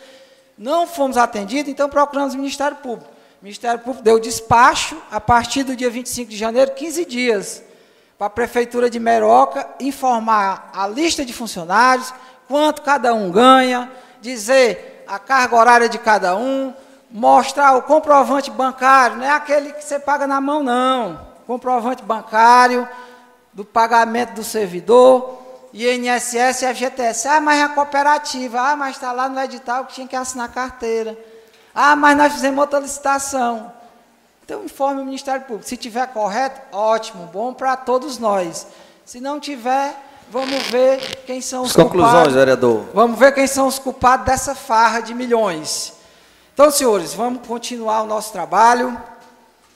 [0.62, 3.10] Não fomos atendidos, então procuramos o Ministério Público.
[3.42, 7.64] O Ministério Público deu despacho a partir do dia 25 de janeiro, 15 dias,
[8.16, 12.14] para a Prefeitura de Meroca informar a lista de funcionários,
[12.48, 13.92] quanto cada um ganha,
[14.22, 16.72] dizer a carga horária de cada um,
[17.10, 21.26] mostrar o comprovante bancário, não é aquele que você paga na mão, não.
[21.48, 22.88] Comprovante bancário
[23.52, 25.41] do pagamento do servidor,
[25.74, 27.28] INSS e FGTS.
[27.28, 28.60] Ah, mas é a cooperativa.
[28.60, 31.18] Ah, mas está lá no edital que tinha que assinar carteira.
[31.74, 33.72] Ah, mas nós fizemos outra licitação.
[34.44, 35.68] Então, informe o Ministério Público.
[35.68, 38.68] Se tiver correto, ótimo, bom para todos nós.
[39.06, 39.96] Se não tiver,
[40.30, 42.34] vamos ver quem são os conclusões, culpados.
[42.34, 42.86] vereador.
[42.94, 45.94] Vamos ver quem são os culpados dessa farra de milhões.
[46.54, 49.02] Então, senhores, vamos continuar o nosso trabalho,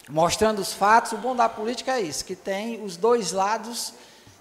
[0.10, 1.14] mostrando os fatos.
[1.14, 3.94] O bom da política é isso, que tem os dois lados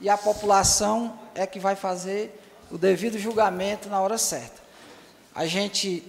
[0.05, 2.39] e a população é que vai fazer
[2.71, 4.61] o devido julgamento na hora certa.
[5.35, 6.05] A gente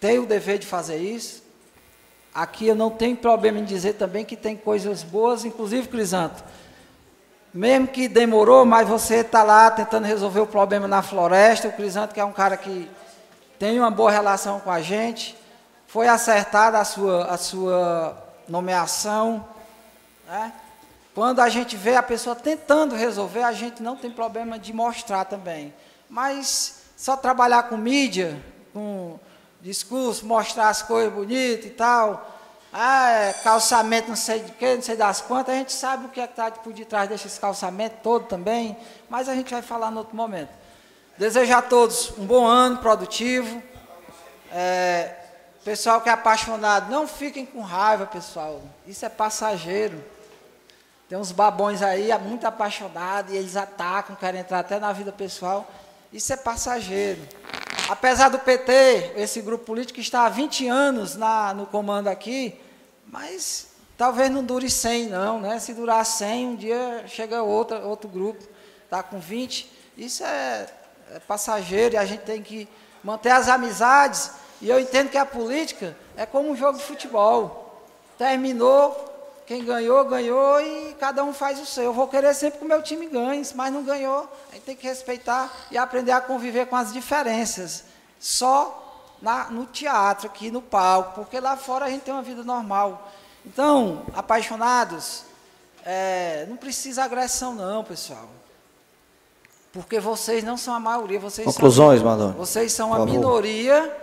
[0.00, 1.40] tem o dever de fazer isso.
[2.34, 6.42] Aqui eu não tenho problema em dizer também que tem coisas boas, inclusive, Crisanto,
[7.54, 11.68] mesmo que demorou, mas você está lá tentando resolver o problema na floresta.
[11.68, 12.90] O Crisanto, que é um cara que
[13.60, 15.38] tem uma boa relação com a gente,
[15.86, 19.46] foi acertada a sua, a sua nomeação.
[20.26, 20.52] Né?
[21.20, 25.26] Quando a gente vê a pessoa tentando resolver, a gente não tem problema de mostrar
[25.26, 25.74] também.
[26.08, 28.42] Mas só trabalhar com mídia,
[28.72, 29.20] com
[29.60, 32.26] discurso, mostrar as coisas bonitas e tal,
[32.72, 36.08] ah, é, calçamento não sei de quê, não sei das quantas, a gente sabe o
[36.08, 38.74] que é que está por detrás desses calçamentos todo também,
[39.06, 40.54] mas a gente vai falar no outro momento.
[41.18, 43.62] Desejo a todos um bom ano produtivo.
[44.50, 45.16] É,
[45.66, 48.62] pessoal que é apaixonado, não fiquem com raiva, pessoal.
[48.86, 50.02] Isso é passageiro.
[51.10, 55.68] Tem uns babões aí, muito apaixonados, e eles atacam, querem entrar até na vida pessoal.
[56.12, 57.20] Isso é passageiro.
[57.88, 62.60] Apesar do PT, esse grupo político está há 20 anos na, no comando aqui,
[63.08, 65.58] mas talvez não dure 100 não, né?
[65.58, 68.46] Se durar 100, um dia chega outra, outro grupo,
[68.84, 69.68] está com 20.
[69.98, 70.68] Isso é,
[71.12, 72.68] é passageiro e a gente tem que
[73.02, 74.30] manter as amizades.
[74.62, 77.84] E eu entendo que a política é como um jogo de futebol.
[78.16, 79.09] Terminou,
[79.50, 81.82] quem ganhou, ganhou e cada um faz o seu.
[81.82, 84.76] Eu vou querer sempre que o meu time ganhe, mas não ganhou, a gente tem
[84.76, 87.82] que respeitar e aprender a conviver com as diferenças.
[88.20, 92.44] Só na, no teatro, aqui no palco, porque lá fora a gente tem uma vida
[92.44, 93.10] normal.
[93.44, 95.24] Então, apaixonados,
[95.84, 98.28] é, não precisa agressão não, pessoal.
[99.72, 102.34] Porque vocês não são a maioria, vocês Conclusões, são, Madonna.
[102.34, 103.96] Vocês são a minoria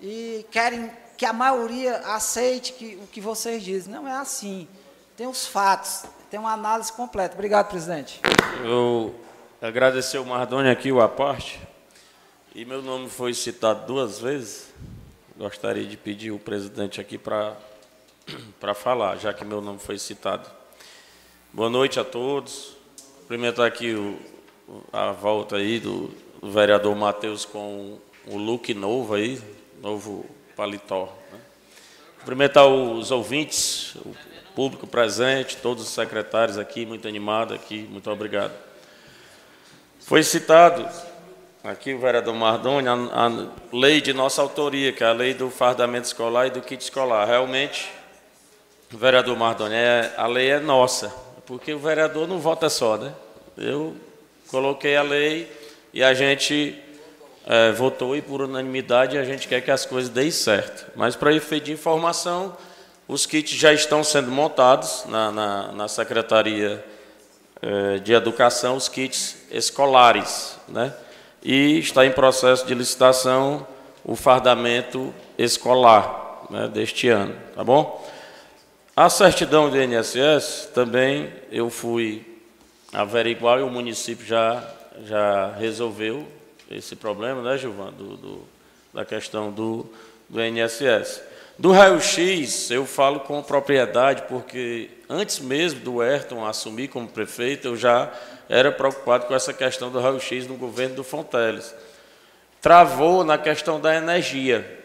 [0.00, 3.92] e querem que a maioria aceite que, o que vocês dizem.
[3.92, 4.68] Não é assim.
[5.16, 7.34] Tem os fatos, tem uma análise completa.
[7.34, 8.20] Obrigado, presidente.
[8.64, 9.14] Eu
[9.62, 11.60] agradecer o Mardoni aqui, o aporte,
[12.54, 14.72] e meu nome foi citado duas vezes.
[15.36, 17.56] Gostaria de pedir o presidente aqui para
[18.60, 20.48] para falar, já que meu nome foi citado.
[21.52, 22.76] Boa noite a todos.
[23.20, 24.18] Cumprimentar aqui o,
[24.92, 26.10] a volta aí do,
[26.40, 29.40] do vereador Matheus com o look novo aí,
[29.80, 30.26] novo
[30.56, 31.12] paletó.
[31.32, 31.38] Né?
[32.18, 34.14] Cumprimentar os ouvintes, o
[34.54, 38.52] público presente, todos os secretários aqui, muito animado aqui, muito obrigado.
[40.00, 40.88] Foi citado
[41.62, 45.50] aqui o vereador Mardoni, a, a, lei de nossa autoria, que é a lei do
[45.50, 47.26] fardamento escolar e do kit escolar.
[47.26, 47.90] Realmente,
[48.90, 51.08] vereador Mardoni, é, a lei é nossa,
[51.46, 53.12] porque o vereador não vota só, né?
[53.56, 53.96] Eu
[54.48, 55.50] coloquei a lei
[55.92, 56.78] e a gente
[57.46, 60.90] é, votou e por unanimidade a gente quer que as coisas deem certo.
[60.96, 62.56] Mas para efeito de informação,
[63.06, 66.82] os kits já estão sendo montados na, na, na Secretaria
[67.60, 70.94] é, de Educação, os kits escolares, né?
[71.42, 73.66] E está em processo de licitação
[74.02, 78.02] o fardamento escolar né, deste ano, tá bom?
[78.96, 82.24] A certidão do INSS também eu fui
[82.92, 84.62] averiguar e o município já,
[85.04, 86.26] já resolveu
[86.76, 88.42] esse problema, né, Gilvan, do, do,
[88.92, 89.86] da questão do,
[90.28, 90.40] do.
[91.56, 97.76] Do raio-x, eu falo com propriedade, porque antes mesmo do Ayrton assumir como prefeito, eu
[97.76, 98.12] já
[98.48, 101.72] era preocupado com essa questão do raio-x no governo do Fonteles.
[102.60, 104.82] Travou na questão da energia.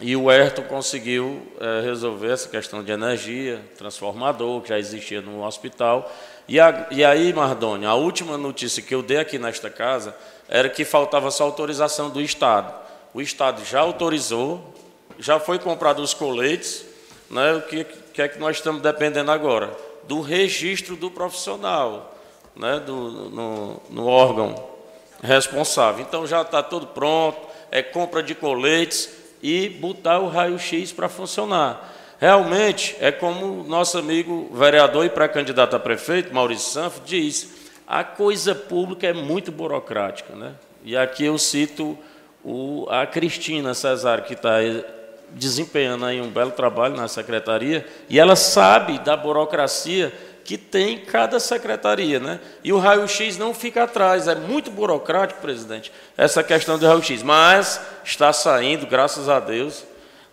[0.00, 5.44] E o Ayrton conseguiu é, resolver essa questão de energia, transformador, que já existia no
[5.44, 6.10] hospital.
[6.46, 10.14] E, a, e aí, Mardoni, a última notícia que eu dei aqui nesta casa
[10.48, 12.72] era que faltava só autorização do Estado.
[13.12, 14.74] O Estado já autorizou,
[15.18, 16.84] já foi comprado os coletes,
[17.30, 17.54] né?
[17.54, 19.76] o que, que é que nós estamos dependendo agora?
[20.04, 22.14] Do registro do profissional,
[22.56, 22.80] né?
[22.80, 22.94] do,
[23.30, 24.54] no, no órgão
[25.22, 26.04] responsável.
[26.08, 27.38] Então já está tudo pronto,
[27.70, 31.94] é compra de coletes, e botar o raio-x para funcionar.
[32.20, 37.48] Realmente, é como nosso amigo vereador e pré-candidato a prefeito, Maurício Sanfo, diz,
[37.88, 40.34] a coisa pública é muito burocrática.
[40.36, 40.52] Né?
[40.84, 41.98] E aqui eu cito
[42.44, 44.58] o, a Cristina Cesar, que está
[45.30, 50.12] desempenhando aí um belo trabalho na secretaria, e ela sabe da burocracia
[50.44, 52.40] que tem cada secretaria, né?
[52.64, 57.78] E o raio-x não fica atrás, é muito burocrático, presidente, essa questão do raio-x, mas
[58.02, 59.84] está saindo, graças a Deus,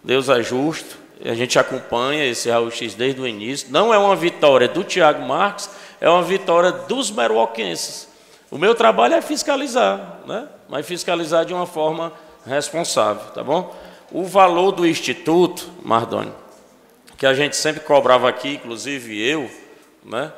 [0.01, 4.70] Deus é justo, a gente acompanha esse raio-x desde o início, não é uma vitória
[4.70, 5.70] do Tiago Marques,
[6.06, 8.08] é uma vitória dos meruoquenses.
[8.51, 10.47] O meu trabalho é fiscalizar, né?
[10.70, 12.14] Mas fiscalizar de uma forma
[12.45, 13.76] responsável, tá bom?
[14.12, 16.32] O valor do instituto, Mardoni,
[17.18, 19.49] que a gente sempre cobrava aqui, inclusive eu,
[20.03, 20.32] né?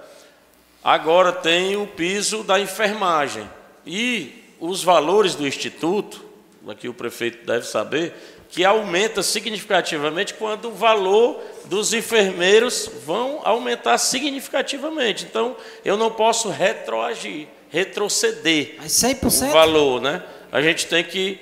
[0.81, 3.45] Agora tem o piso da enfermagem.
[3.85, 6.23] E os valores do instituto,
[6.69, 8.15] aqui o prefeito deve saber,
[8.49, 15.25] que aumenta significativamente quando o valor dos enfermeiros vão aumentar significativamente.
[15.25, 19.49] Então, eu não posso retroagir, retroceder Mas 100%?
[19.49, 20.23] o valor, né?
[20.51, 21.39] A gente tem que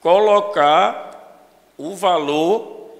[0.00, 1.06] colocar
[1.78, 2.90] o valor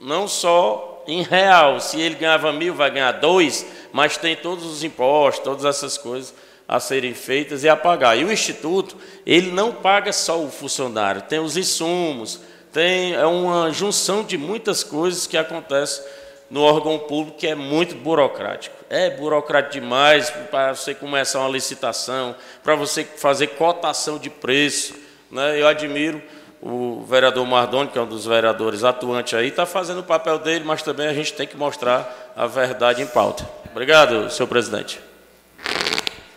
[0.00, 4.82] não só em real, se ele ganhava mil, vai ganhar dois, mas tem todos os
[4.82, 6.34] impostos, todas essas coisas
[6.68, 8.18] a serem feitas e a pagar.
[8.18, 12.40] E o Instituto, ele não paga só o funcionário, tem os insumos,
[12.72, 16.02] tem é uma junção de muitas coisas que acontece
[16.50, 18.76] no órgão público que é muito burocrático.
[18.88, 24.94] É burocrático demais para você começar uma licitação, para você fazer cotação de preço.
[25.30, 25.60] Né?
[25.60, 26.22] Eu admiro
[26.62, 30.64] o vereador Mardoni, que é um dos vereadores atuantes aí, está fazendo o papel dele,
[30.64, 33.48] mas também a gente tem que mostrar a verdade em pauta.
[33.70, 35.00] Obrigado, senhor presidente.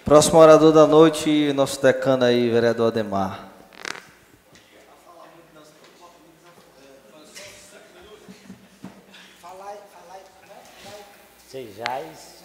[0.04, 3.49] Próximo orador da noite, nosso decano aí, vereador Ademar.
[11.60, 12.40] Sejais.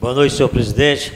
[0.00, 1.12] Boa noite, senhor presidente.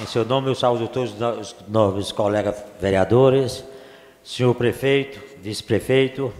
[0.00, 3.62] Em seu nome, eu saúdo todos os novos colegas vereadores,
[4.24, 6.34] senhor prefeito, vice-prefeito,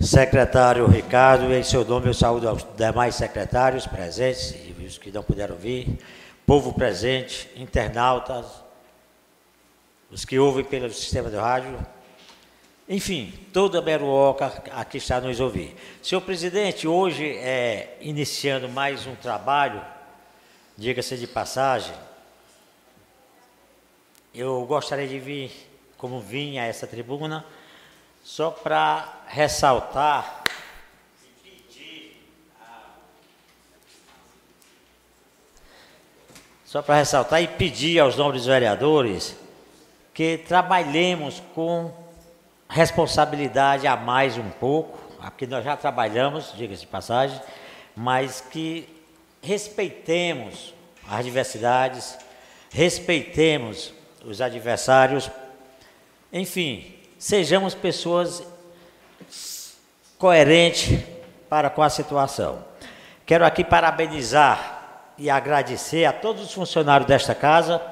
[0.00, 5.22] secretário Ricardo, em seu nome eu saúdo aos demais secretários presentes e os que não
[5.22, 5.98] puderam vir,
[6.46, 8.46] povo presente, internautas,
[10.10, 11.78] os que ouvem pelo sistema de rádio,
[12.92, 15.76] enfim, toda a Meruoca aqui está nos ouvir.
[16.02, 19.80] Senhor presidente, hoje é iniciando mais um trabalho,
[20.76, 21.94] diga-se de passagem,
[24.34, 25.52] eu gostaria de vir,
[25.96, 27.46] como vim a essa tribuna,
[28.24, 30.42] só para ressaltar
[36.64, 39.36] só para ressaltar e pedir aos nobres vereadores
[40.12, 41.99] que trabalhemos com
[42.70, 47.38] responsabilidade a mais um pouco, porque nós já trabalhamos, diga-se de passagem,
[47.96, 48.88] mas que
[49.42, 50.72] respeitemos
[51.08, 52.16] as diversidades,
[52.70, 53.92] respeitemos
[54.24, 55.28] os adversários,
[56.32, 58.46] enfim, sejamos pessoas
[60.16, 61.04] coerentes
[61.48, 62.64] para com a situação.
[63.26, 67.82] Quero aqui parabenizar e agradecer a todos os funcionários desta casa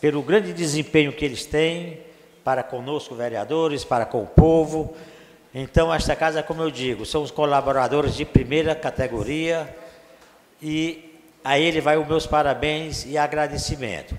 [0.00, 2.00] pelo grande desempenho que eles têm
[2.44, 4.96] para conosco, vereadores, para com o povo.
[5.54, 9.76] Então, esta casa, como eu digo, são os colaboradores de primeira categoria
[10.60, 14.18] e a ele vai os meus parabéns e agradecimento.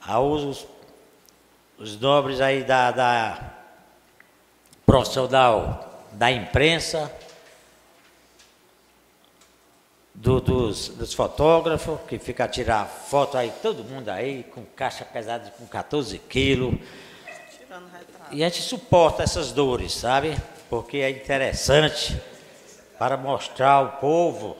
[0.00, 0.66] Aos
[1.78, 3.52] os nobres aí da, da
[4.86, 7.10] profissional da imprensa,
[10.14, 15.04] do, dos, dos, fotógrafos, que fica a tirar foto aí, todo mundo aí, com caixa
[15.04, 16.74] pesada com 14 quilos.
[18.30, 20.36] E a gente suporta essas dores, sabe?
[20.70, 22.20] Porque é interessante
[22.98, 24.56] para mostrar ao povo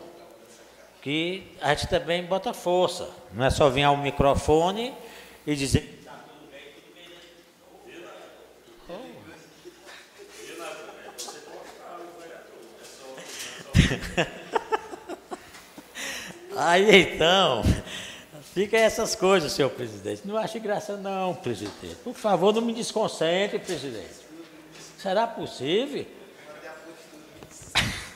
[1.00, 3.08] que a gente também bota força.
[3.32, 4.94] Não é só vir ao microfone
[5.46, 6.00] e dizer.
[16.56, 17.62] Aí então,
[18.54, 20.22] fica essas coisas, senhor presidente.
[20.24, 21.96] Não acho engraçado, não, presidente.
[22.04, 24.22] Por favor, não me desconcentre, presidente.
[24.98, 26.06] Será possível?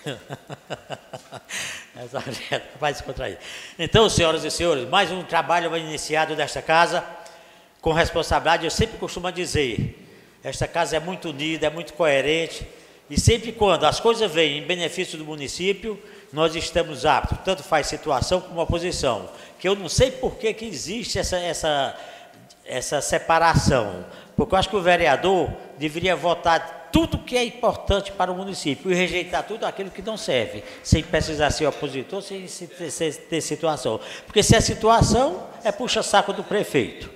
[1.96, 2.22] Essa
[2.78, 2.94] vai.
[3.78, 7.04] Então, senhoras e senhores, mais um trabalho iniciado desta casa
[7.80, 8.64] com responsabilidade.
[8.64, 10.06] Eu sempre costumo dizer:
[10.44, 12.66] esta casa é muito unida, é muito coerente,
[13.08, 16.00] e sempre quando as coisas vêm em benefício do município,
[16.32, 19.28] nós estamos aptos, tanto faz situação como oposição.
[19.58, 21.96] Que eu não sei por que, que existe essa, essa,
[22.64, 24.04] essa separação.
[24.36, 28.90] Porque eu acho que o vereador deveria votar tudo que é importante para o município
[28.90, 34.00] e rejeitar tudo aquilo que não serve, sem precisar ser opositor, sem, ter situação.
[34.24, 37.10] Porque se é situação, é puxa-saco do prefeito.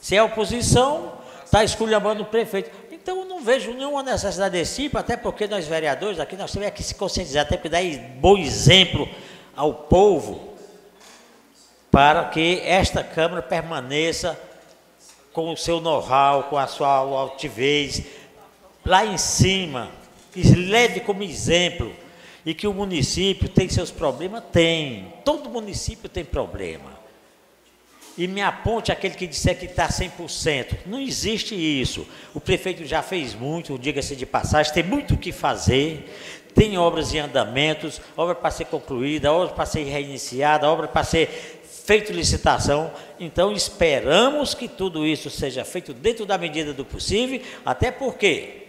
[0.00, 1.12] Se é oposição,
[1.44, 2.70] está esculhambando o prefeito.
[3.02, 6.84] Então não vejo nenhuma necessidade desse tipo, até porque nós vereadores aqui nós temos que
[6.84, 7.82] se conscientizar, até que dar
[8.20, 9.08] bom exemplo
[9.56, 10.54] ao povo
[11.90, 14.38] para que esta Câmara permaneça
[15.32, 18.04] com o seu know-how, com a sua altivez,
[18.86, 19.90] lá em cima,
[20.32, 21.92] que leve como exemplo,
[22.46, 24.44] e que o município tem seus problemas?
[24.52, 25.12] Tem.
[25.24, 27.01] Todo município tem problema.
[28.16, 30.80] E me aponte aquele que disser que está 100%.
[30.86, 32.06] Não existe isso.
[32.34, 36.10] O prefeito já fez muito, diga-se de passagem, tem muito o que fazer.
[36.54, 41.60] Tem obras em andamentos, obra para ser concluída, obra para ser reiniciada, obra para ser
[41.64, 42.92] feito licitação.
[43.18, 48.62] Então esperamos que tudo isso seja feito dentro da medida do possível, até porque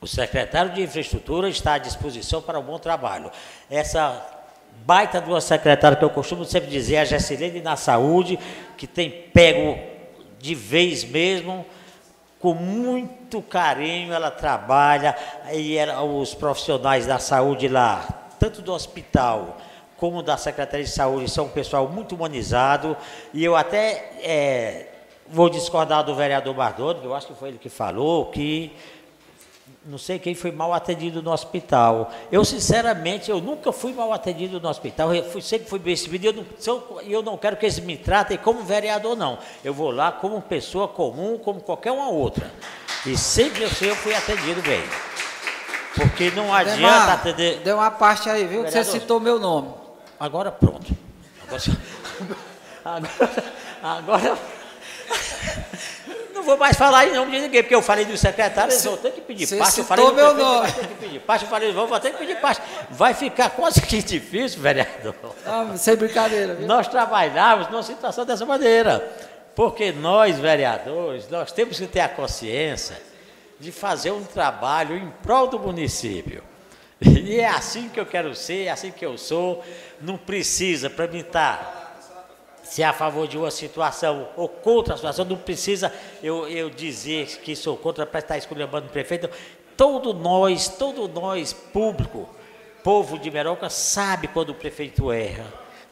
[0.00, 3.30] o secretário de Infraestrutura está à disposição para um bom trabalho.
[3.70, 4.33] Essa
[4.84, 8.38] baita de uma secretária que eu costumo sempre dizer, a Gessilene na saúde,
[8.76, 9.78] que tem pego
[10.38, 11.64] de vez mesmo,
[12.38, 15.16] com muito carinho ela trabalha,
[15.52, 18.06] e ela, os profissionais da saúde lá,
[18.38, 19.56] tanto do hospital
[19.96, 22.94] como da Secretaria de Saúde, são um pessoal muito humanizado,
[23.32, 24.88] e eu até é,
[25.26, 28.76] vou discordar do vereador Bardoni, eu acho que foi ele que falou, que
[29.86, 32.10] não sei quem foi mal atendido no hospital.
[32.32, 35.14] Eu, sinceramente, eu nunca fui mal atendido no hospital.
[35.14, 36.24] Eu fui, sempre fui bem recebido.
[36.24, 39.38] E eu não, eu não quero que eles me tratem como vereador, não.
[39.62, 42.50] Eu vou lá como pessoa comum, como qualquer uma outra.
[43.04, 44.82] E sempre eu, sei, eu fui atendido bem.
[45.94, 47.58] Porque não adianta Demar, atender.
[47.60, 48.62] Deu uma parte aí, viu?
[48.62, 49.68] Vereador, que você citou meu nome.
[50.18, 50.96] Agora pronto.
[51.46, 51.62] Agora.
[52.84, 53.08] agora,
[53.82, 54.38] agora
[56.44, 59.12] vou mais falar em nome de ninguém, porque eu falei do secretário, eles vão ter
[59.12, 59.78] que pedir parte.
[59.78, 60.60] Eu falei do meu prefeito, nome.
[60.60, 61.44] vai ter que pedir parte.
[61.44, 62.62] Eu falei, vão ter que pedir parte.
[62.90, 65.14] Vai ficar quase que difícil, vereador.
[65.46, 66.54] Ah, sem brincadeira.
[66.54, 66.66] Viu?
[66.66, 69.12] Nós trabalhávamos numa situação dessa maneira.
[69.54, 73.00] Porque nós, vereadores, nós temos que ter a consciência
[73.58, 76.42] de fazer um trabalho em prol do município.
[77.00, 79.64] E é assim que eu quero ser, é assim que eu sou.
[80.00, 81.83] Não precisa, para mim estar tá
[82.74, 86.68] se é a favor de uma situação ou contra a situação, não precisa eu, eu
[86.68, 89.30] dizer que sou contra para estar escolhendo o prefeito.
[89.76, 92.28] Todo nós, todo nós, público,
[92.82, 95.44] povo de Meroca, sabe quando o prefeito erra.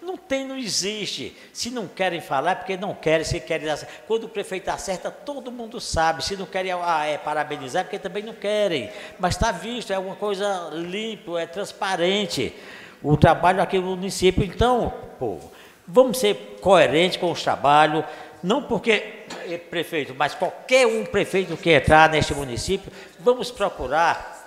[0.02, 1.36] Não tem, não existe.
[1.52, 3.68] Se não querem falar, é porque não querem, se querem.
[4.08, 6.24] Quando o prefeito acerta, todo mundo sabe.
[6.24, 8.90] Se não querem ah, é, parabenizar, é porque também não querem.
[9.20, 12.52] Mas está visto, é uma coisa limpa, é transparente.
[13.00, 14.42] O trabalho aqui no município.
[14.42, 15.52] Então, povo,
[15.86, 18.04] Vamos ser coerentes com os trabalhos,
[18.42, 24.40] não porque é prefeito, mas qualquer um prefeito que entrar neste município, vamos procurar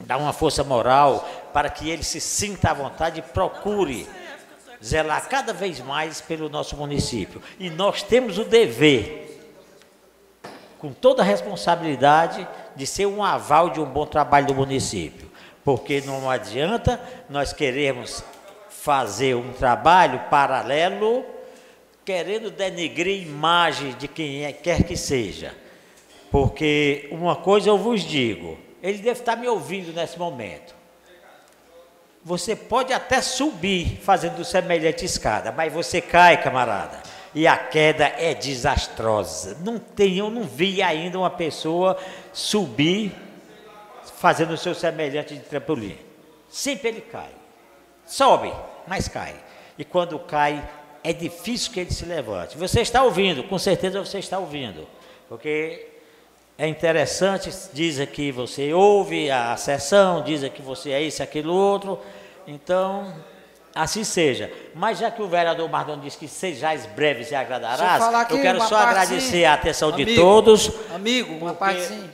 [0.00, 4.08] dar uma força moral para que ele se sinta à vontade e procure
[4.84, 7.42] zelar cada vez mais pelo nosso município.
[7.58, 9.24] E nós temos o dever,
[10.78, 15.28] com toda a responsabilidade, de ser um aval de um bom trabalho do município.
[15.64, 18.22] Porque não adianta nós queremos
[18.82, 21.24] fazer um trabalho paralelo,
[22.04, 25.54] querendo denegrir a imagem de quem é, quer que seja.
[26.30, 30.76] Porque uma coisa eu vos digo, ele deve estar me ouvindo nesse momento.
[32.24, 37.02] Você pode até subir fazendo semelhante escada, mas você cai, camarada.
[37.34, 39.56] E a queda é desastrosa.
[39.64, 41.98] Não tem, eu não vi ainda uma pessoa
[42.32, 43.12] subir
[44.16, 45.96] fazendo o seu semelhante de trampolim.
[46.48, 47.37] Sempre ele cai.
[48.08, 48.52] Sobe,
[48.86, 49.36] mas cai.
[49.78, 50.66] E quando cai,
[51.04, 52.56] é difícil que ele se levante.
[52.56, 54.88] Você está ouvindo, com certeza você está ouvindo.
[55.28, 55.86] Porque
[56.56, 62.00] é interessante, diz que você ouve a sessão, diz que você é isso, aquilo, outro.
[62.46, 63.14] Então,
[63.74, 64.50] assim seja.
[64.74, 68.76] Mas já que o vereador Mardon disse que sejais breves e agradarás, eu, quero só
[68.76, 70.72] agradecer a atenção amigo, de todos.
[70.94, 71.58] Amigo, uma porque...
[71.58, 72.10] parte sim.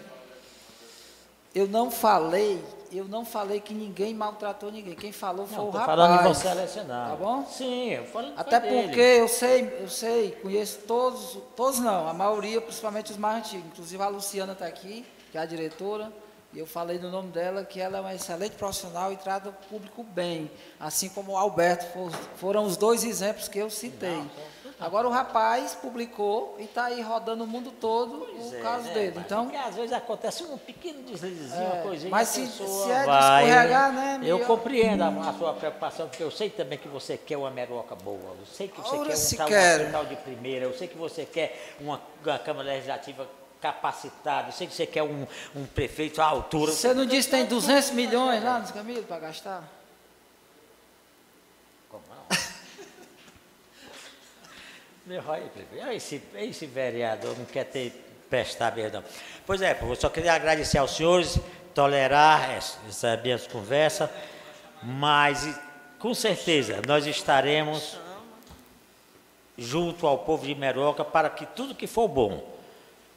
[1.55, 2.61] Eu não falei
[2.99, 4.95] eu não falei que ninguém maltratou ninguém.
[4.95, 5.87] Quem falou foi não, o rapaz.
[5.87, 6.89] falando em você, Alexandre.
[6.89, 7.47] Tá bom?
[7.47, 9.21] Sim, eu falo Até porque dele.
[9.21, 13.67] eu sei, eu sei, conheço todos, todos não, a maioria, principalmente os mais antigos.
[13.67, 16.13] Inclusive a Luciana está aqui, que é a diretora.
[16.53, 19.53] E eu falei no nome dela que ela é uma excelente profissional e trata o
[19.53, 21.85] público bem, assim como o Alberto,
[22.37, 24.23] foram os dois exemplos que eu citei.
[24.85, 28.85] Agora o rapaz publicou e está aí rodando o mundo todo pois o é, caso
[28.89, 29.15] né, dele.
[29.19, 32.11] Então, porque às vezes acontece um pequeno deslizinho, é, uma coisinha.
[32.11, 34.21] Mas se, se é vai, escorregar, né?
[34.23, 37.95] Eu compreendo a, a, sua preocupação, porque eu sei também que você quer uma meroca
[37.95, 40.87] boa, eu sei que você Ora quer um tal, um tal de primeira, eu sei
[40.87, 43.27] que você quer uma, uma Câmara Legislativa
[43.63, 44.49] capacitado.
[44.49, 45.27] Eu sei que você quer um,
[45.57, 46.73] um prefeito à altura.
[46.73, 49.67] Você não disse que tem 200 milhões lá nos Camilo para gastar?
[51.89, 52.37] Como não?
[55.07, 55.43] Meu pai,
[55.93, 59.05] esse, esse vereador não quer ter prestar mesmo.
[59.47, 61.39] Pois é, eu só queria agradecer aos senhores,
[61.75, 64.11] tolerar essa minha conversa,
[64.83, 65.61] mas
[65.99, 67.99] com certeza nós estaremos
[69.57, 72.55] junto ao povo de Meroca para que tudo que for bom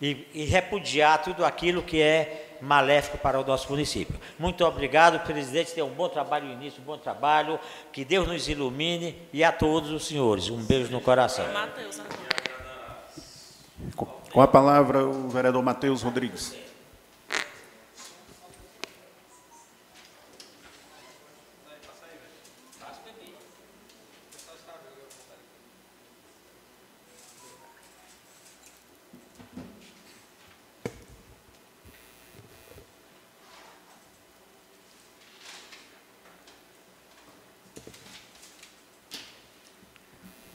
[0.02, 4.16] e, e, repudiar tudo aquilo que é maléfico para o nosso município.
[4.38, 5.74] Muito obrigado, presidente.
[5.74, 7.60] Tenha um bom trabalho no início, um bom trabalho.
[7.92, 10.50] Que Deus nos ilumine e a todos os senhores.
[10.50, 11.46] Um beijo no coração.
[14.32, 16.67] Com a palavra, o vereador Matheus Rodrigues.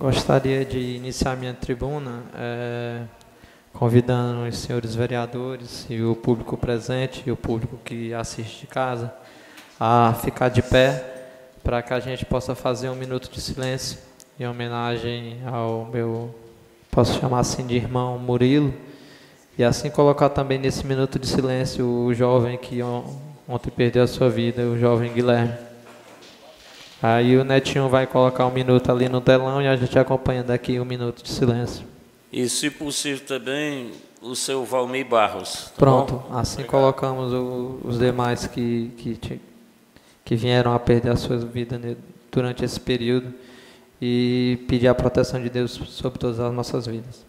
[0.03, 3.03] Gostaria de iniciar minha tribuna é,
[3.73, 9.15] convidando os senhores vereadores e o público presente e o público que assiste de casa
[9.79, 11.29] a ficar de pé
[11.63, 13.97] para que a gente possa fazer um minuto de silêncio
[14.41, 16.35] em homenagem ao meu,
[16.91, 18.75] posso chamar assim de irmão Murilo,
[19.57, 22.81] e assim colocar também nesse minuto de silêncio o jovem que
[23.49, 25.72] ontem perdeu a sua vida, o jovem Guilherme.
[27.03, 30.79] Aí o Netinho vai colocar um minuto ali no telão e a gente acompanha daqui
[30.79, 31.85] um minuto de silêncio.
[32.33, 33.91] E, se possível, também
[34.23, 35.65] o seu Valmir Barros.
[35.71, 36.39] Tá Pronto, bom?
[36.39, 36.71] assim Obrigado.
[36.71, 39.41] colocamos o, os demais que, que,
[40.25, 41.79] que vieram a perder a sua vida
[42.31, 43.35] durante esse período
[44.01, 47.27] e pedir a proteção de Deus sobre todas as nossas vidas.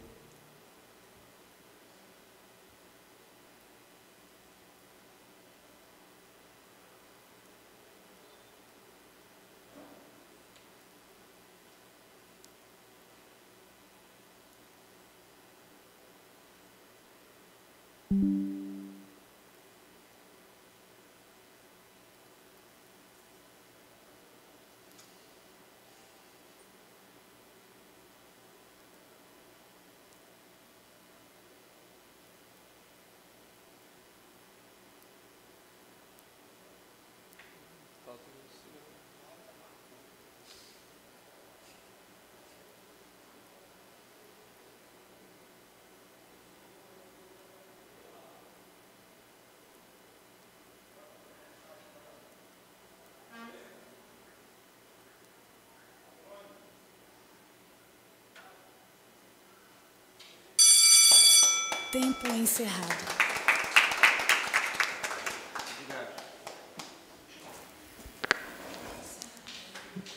[61.93, 63.05] Tempo encerrado.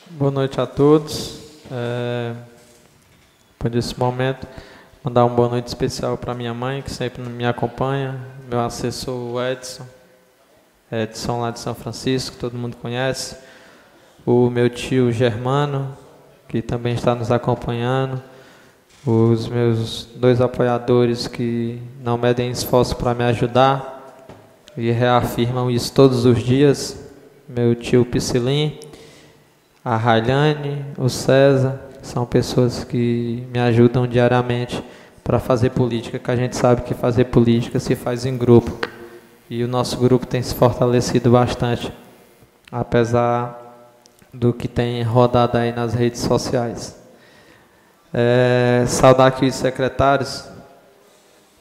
[0.09, 1.39] Boa noite a todos.
[1.71, 2.33] É,
[3.59, 4.47] por esse momento,
[5.03, 8.19] mandar uma boa noite especial para minha mãe, que sempre me acompanha,
[8.49, 9.85] meu assessor Edson,
[10.91, 13.37] Edson lá de São Francisco, todo mundo conhece,
[14.25, 15.95] o meu tio Germano,
[16.49, 18.19] que também está nos acompanhando,
[19.09, 24.25] os meus dois apoiadores que não medem esforço para me ajudar
[24.75, 27.09] e reafirmam isso todos os dias,
[27.47, 28.77] meu tio Piscilim,
[29.83, 34.83] a Railane, o César, são pessoas que me ajudam diariamente
[35.23, 38.77] para fazer política, que a gente sabe que fazer política se faz em grupo.
[39.49, 41.93] E o nosso grupo tem se fortalecido bastante,
[42.69, 43.95] apesar
[44.33, 47.06] do que tem rodado aí nas redes sociais.
[48.19, 50.43] É, saudar aqui os secretários,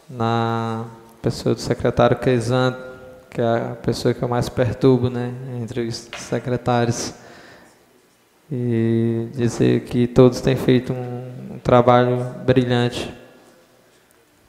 [0.09, 0.87] na
[1.21, 2.75] pessoa do secretário Queizan,
[3.29, 7.13] que é a pessoa que eu mais perturbo né, entre os secretários
[8.51, 13.13] e dizer que todos têm feito um, um trabalho brilhante.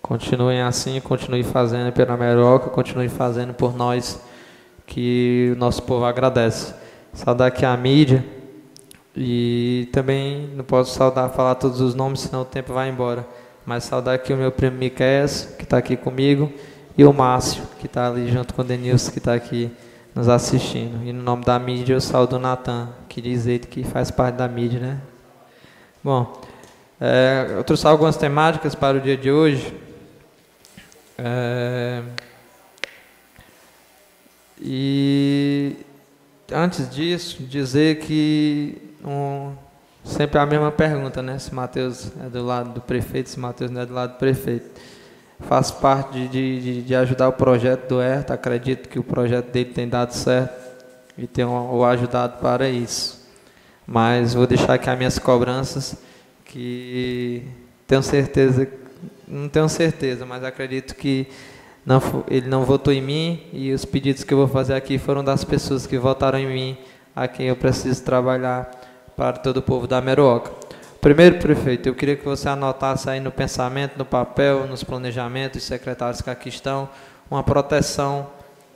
[0.01, 4.17] Continuem assim, continuem fazendo pela Meroca, continuem fazendo por nós,
[4.85, 6.73] que o nosso povo agradece.
[7.11, 8.36] Saudar aqui a mídia
[9.19, 13.27] e também não posso saudar, falar todos os nomes, senão o tempo vai embora.
[13.65, 15.25] Mas saudar aqui o meu primo Miquel,
[15.57, 16.53] que está aqui comigo,
[16.95, 19.71] e o Márcio, que está ali junto com o Denilson, que está aqui
[20.13, 21.03] nos assistindo.
[21.03, 24.35] E no nome da mídia eu saúdo o Natan, que diz ele que faz parte
[24.35, 25.01] da mídia, né?
[26.03, 26.39] Bom,
[27.01, 29.73] é, eu trouxe algumas temáticas para o dia de hoje.
[31.17, 32.03] É,
[34.61, 35.75] e
[36.51, 39.53] antes disso, dizer que um,
[40.03, 41.37] sempre a mesma pergunta, né?
[41.39, 44.69] Se Mateus é do lado do prefeito, se Mateus não é do lado do prefeito
[45.39, 49.71] faço parte de, de, de, ajudar o projeto do Herta, acredito que o projeto dele
[49.71, 50.55] tem dado certo
[51.17, 53.25] e tem o ajudado para isso.
[53.85, 55.95] Mas vou deixar aqui as minhas cobranças,
[56.43, 57.43] que
[57.85, 58.67] tenho certeza,
[59.27, 61.27] não tenho certeza, mas acredito que
[61.85, 65.23] não, ele não votou em mim e os pedidos que eu vou fazer aqui foram
[65.23, 66.77] das pessoas que votaram em mim,
[67.15, 68.69] a quem eu preciso trabalhar
[69.17, 70.51] para todo o povo da Meroca.
[71.01, 76.21] Primeiro, prefeito, eu queria que você anotasse aí no pensamento, no papel, nos planejamentos, secretários
[76.21, 76.87] que aqui estão,
[77.29, 78.27] uma proteção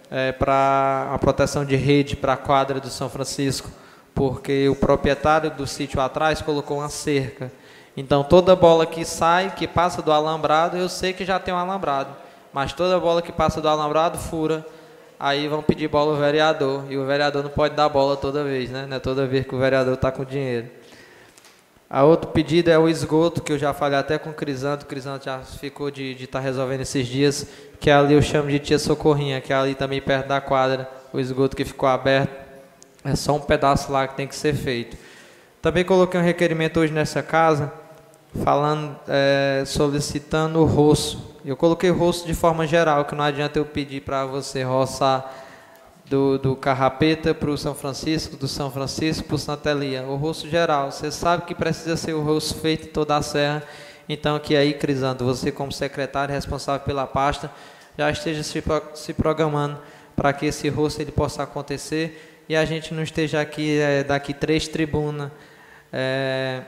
[0.09, 3.69] é, para a proteção de rede para a quadra do São Francisco,
[4.15, 7.51] porque o proprietário do sítio atrás colocou uma cerca.
[7.95, 11.57] Então toda bola que sai, que passa do alambrado, eu sei que já tem um
[11.57, 12.15] alambrado,
[12.51, 14.65] mas toda bola que passa do alambrado fura.
[15.23, 18.71] Aí vão pedir bola ao vereador, e o vereador não pode dar bola toda vez,
[18.71, 18.87] né?
[18.89, 20.67] É toda vez que o vereador está com dinheiro.
[21.87, 24.85] A outro pedido é o esgoto, que eu já falei até com o Crisanto, o
[24.87, 27.45] Crisanto já ficou de estar tá resolvendo esses dias,
[27.79, 31.19] que ali eu chamo de Tia Socorrinha, que é ali também perto da quadra, o
[31.19, 32.35] esgoto que ficou aberto,
[33.05, 34.97] é só um pedaço lá que tem que ser feito.
[35.61, 37.71] Também coloquei um requerimento hoje nessa casa,
[38.43, 41.30] falando, é, solicitando o roço.
[41.43, 45.33] Eu coloquei roço de forma geral, que não adianta eu pedir para você roçar
[46.05, 50.17] do, do Carrapeta para o São Francisco, do São Francisco para o Santa Elia, o
[50.17, 50.91] rosto geral.
[50.91, 53.63] Você sabe que precisa ser o rosto feito toda a serra,
[54.07, 57.49] então que aí, Crisando, você como secretário responsável pela pasta,
[57.97, 58.63] já esteja se,
[58.93, 59.79] se programando
[60.15, 64.33] para que esse rosto ele possa acontecer e a gente não esteja aqui é, daqui
[64.33, 65.31] três tribunas
[65.91, 66.61] é,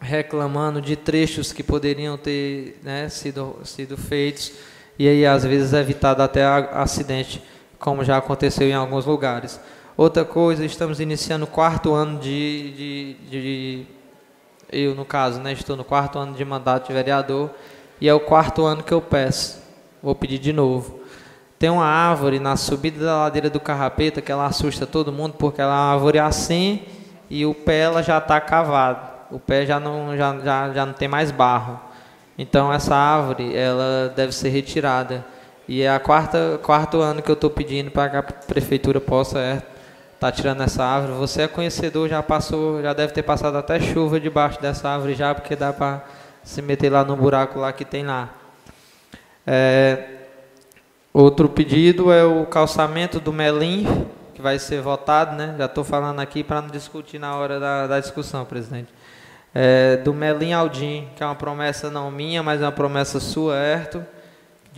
[0.00, 4.52] reclamando de trechos que poderiam ter né, sido, sido feitos
[4.98, 7.42] e aí às vezes evitado até acidente
[7.78, 9.60] como já aconteceu em alguns lugares.
[9.96, 13.86] Outra coisa, estamos iniciando o quarto ano de, de, de,
[14.70, 17.50] eu no caso, né, estou no quarto ano de mandato de vereador
[18.00, 19.60] e é o quarto ano que eu peço.
[20.02, 21.00] Vou pedir de novo.
[21.58, 25.60] Tem uma árvore na subida da ladeira do Carrapeta que ela assusta todo mundo porque
[25.60, 26.82] ela é uma árvore assim
[27.28, 29.17] e o pé ela já está cavado.
[29.30, 31.80] O pé já não, já, já, já não tem mais barro.
[32.38, 35.24] Então essa árvore ela deve ser retirada.
[35.66, 39.38] E é a quarta quarto ano que eu estou pedindo para que a prefeitura possa
[39.38, 39.62] estar é,
[40.18, 41.12] tá tirando essa árvore.
[41.18, 45.34] Você é conhecedor, já passou, já deve ter passado até chuva debaixo dessa árvore já,
[45.34, 46.04] porque dá para
[46.42, 48.30] se meter lá no buraco lá que tem lá.
[49.46, 50.04] É,
[51.12, 55.54] outro pedido é o calçamento do Melim, que vai ser votado, né?
[55.58, 58.88] Já estou falando aqui para não discutir na hora da, da discussão, presidente.
[59.54, 63.56] É, do Melim Aldim, que é uma promessa não minha, mas é uma promessa sua,
[63.56, 64.04] Herto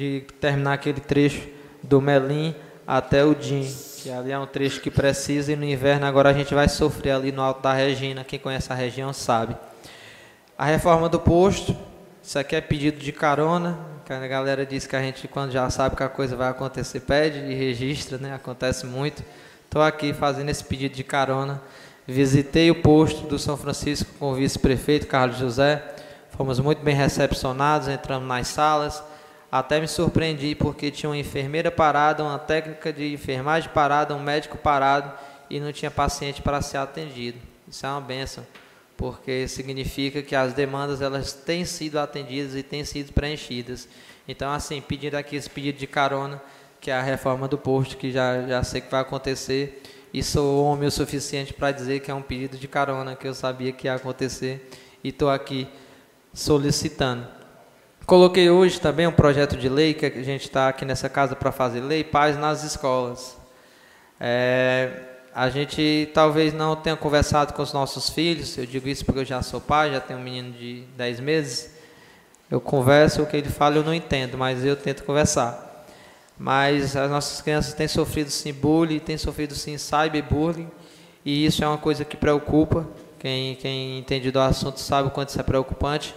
[0.00, 1.46] de terminar aquele trecho
[1.82, 2.54] do Melim
[2.86, 6.32] até o Dim, que ali é um trecho que precisa e no inverno agora a
[6.32, 9.54] gente vai sofrer ali no Alto da Regina, quem conhece a região sabe.
[10.56, 11.76] A reforma do posto,
[12.22, 15.68] isso aqui é pedido de carona, que a galera diz que a gente quando já
[15.68, 18.34] sabe que a coisa vai acontecer pede e registra, né?
[18.34, 19.22] Acontece muito.
[19.66, 21.60] Estou aqui fazendo esse pedido de carona.
[22.10, 25.80] Visitei o posto do São Francisco com o vice-prefeito Carlos José.
[26.30, 29.00] Fomos muito bem recepcionados, entramos nas salas.
[29.50, 34.58] Até me surpreendi porque tinha uma enfermeira parada, uma técnica de enfermagem parada, um médico
[34.58, 35.12] parado
[35.48, 37.38] e não tinha paciente para ser atendido.
[37.68, 38.44] Isso é uma benção,
[38.96, 43.88] porque significa que as demandas elas têm sido atendidas e têm sido preenchidas.
[44.26, 46.42] Então, assim, pedindo aqui esse pedido de carona,
[46.80, 49.80] que é a reforma do posto, que já, já sei que vai acontecer,
[50.12, 53.34] e sou homem o suficiente para dizer que é um pedido de carona, que eu
[53.34, 54.68] sabia que ia acontecer,
[55.02, 55.68] e estou aqui
[56.32, 57.26] solicitando.
[58.06, 61.52] Coloquei hoje também um projeto de lei, que a gente está aqui nessa casa para
[61.52, 63.38] fazer lei, paz nas escolas.
[64.18, 64.90] É,
[65.32, 69.24] a gente talvez não tenha conversado com os nossos filhos, eu digo isso porque eu
[69.24, 71.74] já sou pai, já tenho um menino de 10 meses,
[72.50, 75.69] eu converso, o que ele fala eu não entendo, mas eu tento conversar.
[76.42, 80.70] Mas as nossas crianças têm sofrido sim bullying, têm sofrido sim cyberbullying,
[81.22, 82.88] e isso é uma coisa que preocupa.
[83.18, 86.14] Quem, quem entende do assunto sabe o quanto isso é preocupante.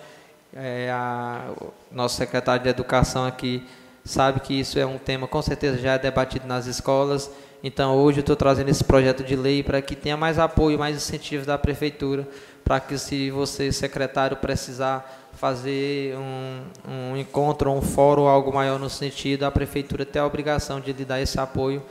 [0.56, 3.68] É, a, o nosso secretário de Educação aqui
[4.06, 7.30] sabe que isso é um tema, com certeza, já é debatido nas escolas.
[7.62, 10.96] Então, hoje eu estou trazendo esse projeto de lei para que tenha mais apoio, mais
[10.96, 12.26] incentivos da Prefeitura,
[12.64, 18.90] para que, se você, secretário, precisar fazer um, um encontro, um fórum, algo maior no
[18.90, 21.84] sentido, a prefeitura tem a obrigação de lhe dar esse apoio.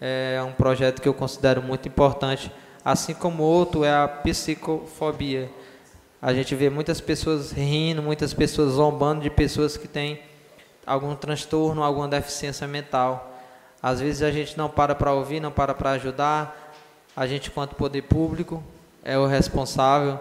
[0.00, 2.50] É um projeto que eu considero muito importante,
[2.84, 5.50] assim como outro é a psicofobia.
[6.20, 10.20] A gente vê muitas pessoas rindo, muitas pessoas zombando de pessoas que têm
[10.86, 13.32] algum transtorno, alguma deficiência mental.
[13.82, 16.72] Às vezes a gente não para para ouvir, não para para ajudar.
[17.14, 18.62] A gente, quanto poder público,
[19.04, 20.18] é o responsável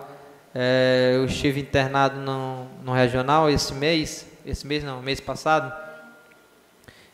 [0.55, 5.73] é, eu estive internado no, no regional esse mês, esse mês não, mês passado,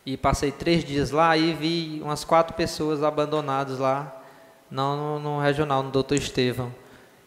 [0.06, 4.24] e passei três dias lá e vi umas quatro pessoas abandonadas lá,
[4.70, 6.74] não no, no regional, no Doutor Estevão,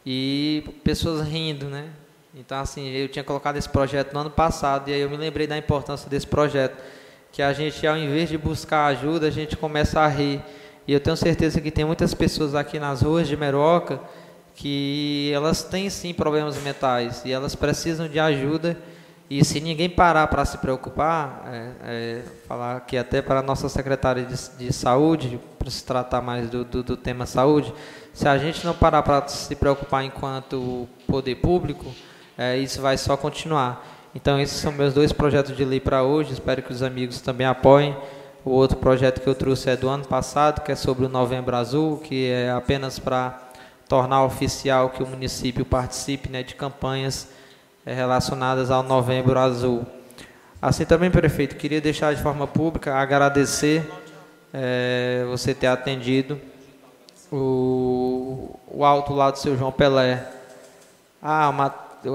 [0.05, 1.89] e pessoas rindo, né?
[2.35, 5.47] Então, assim, eu tinha colocado esse projeto no ano passado e aí eu me lembrei
[5.47, 6.83] da importância desse projeto,
[7.31, 10.43] que a gente, ao invés de buscar ajuda, a gente começa a rir.
[10.87, 14.01] E eu tenho certeza que tem muitas pessoas aqui nas ruas de Meroca
[14.55, 18.77] que elas têm sim problemas mentais e elas precisam de ajuda
[19.35, 23.67] e se ninguém parar para se preocupar, é, é, falar aqui até para a nossa
[23.67, 27.73] secretária de, de saúde, para se tratar mais do, do, do, tema saúde,
[28.13, 31.87] se a gente não parar para se preocupar enquanto poder público,
[32.37, 33.83] é, isso vai só continuar.
[34.15, 37.47] Então esses são meus dois projetos de lei para hoje, espero que os amigos também
[37.47, 37.97] apoiem.
[38.45, 41.57] O outro projeto que eu trouxe é do ano passado, que é sobre o Novembro
[41.57, 43.42] Azul, que é apenas para
[43.93, 47.29] tornar oficial que o município participe né, de campanhas
[47.85, 49.85] é, relacionadas ao Novembro Azul.
[50.63, 53.87] Assim também, prefeito, queria deixar de forma pública agradecer
[54.51, 56.41] é, você ter atendido
[57.31, 60.27] o, o alto lá do seu João Pelé.
[61.21, 61.67] Ah, uma,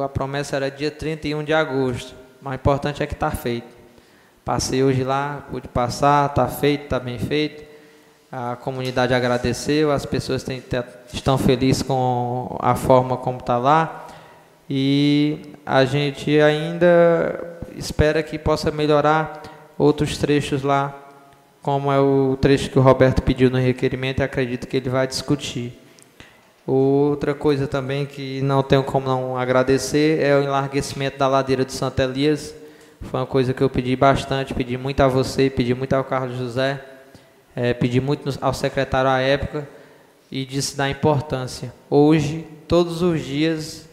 [0.03, 3.67] a promessa era dia 31 de agosto, mas o importante é que está feito.
[4.43, 7.66] Passei hoje lá, pude passar, está feito, está bem feito
[8.31, 10.61] a comunidade agradeceu, as pessoas têm,
[11.13, 14.05] estão felizes com a forma como está lá
[14.69, 19.41] e a gente ainda espera que possa melhorar
[19.77, 20.93] outros trechos lá,
[21.61, 25.79] como é o trecho que o Roberto pediu no requerimento, acredito que ele vai discutir.
[26.65, 31.71] Outra coisa também que não tenho como não agradecer é o enlarguecimento da ladeira do
[31.71, 32.53] Santa Elias.
[33.03, 36.37] Foi uma coisa que eu pedi bastante, pedi muito a você, pedi muito ao Carlos
[36.37, 36.96] José
[37.59, 39.67] é, pedi muito ao secretário à época
[40.31, 41.73] e disse da importância.
[41.89, 43.89] Hoje, todos os dias,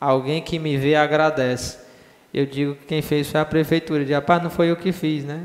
[0.00, 1.78] alguém que me vê agradece.
[2.32, 4.04] Eu digo que quem fez foi a prefeitura.
[4.04, 5.40] De rapaz, não foi eu que fiz, né?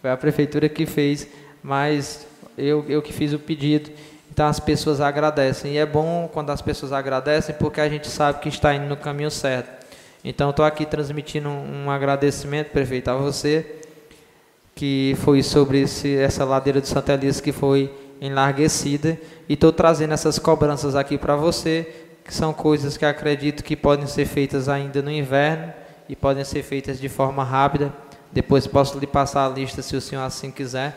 [0.00, 1.28] Foi a prefeitura que fez,
[1.62, 3.90] mas eu, eu que fiz o pedido.
[4.32, 5.74] Então as pessoas agradecem.
[5.74, 8.96] E é bom quando as pessoas agradecem, porque a gente sabe que está indo no
[8.96, 9.84] caminho certo.
[10.24, 13.79] Então estou aqui transmitindo um, um agradecimento, prefeito, a você
[14.74, 19.18] que foi sobre esse, essa ladeira de Santa Elisa que foi enlarguecida.
[19.48, 21.86] E estou trazendo essas cobranças aqui para você,
[22.24, 25.72] que são coisas que acredito que podem ser feitas ainda no inverno
[26.08, 27.92] e podem ser feitas de forma rápida.
[28.32, 30.96] Depois posso lhe passar a lista, se o senhor assim quiser,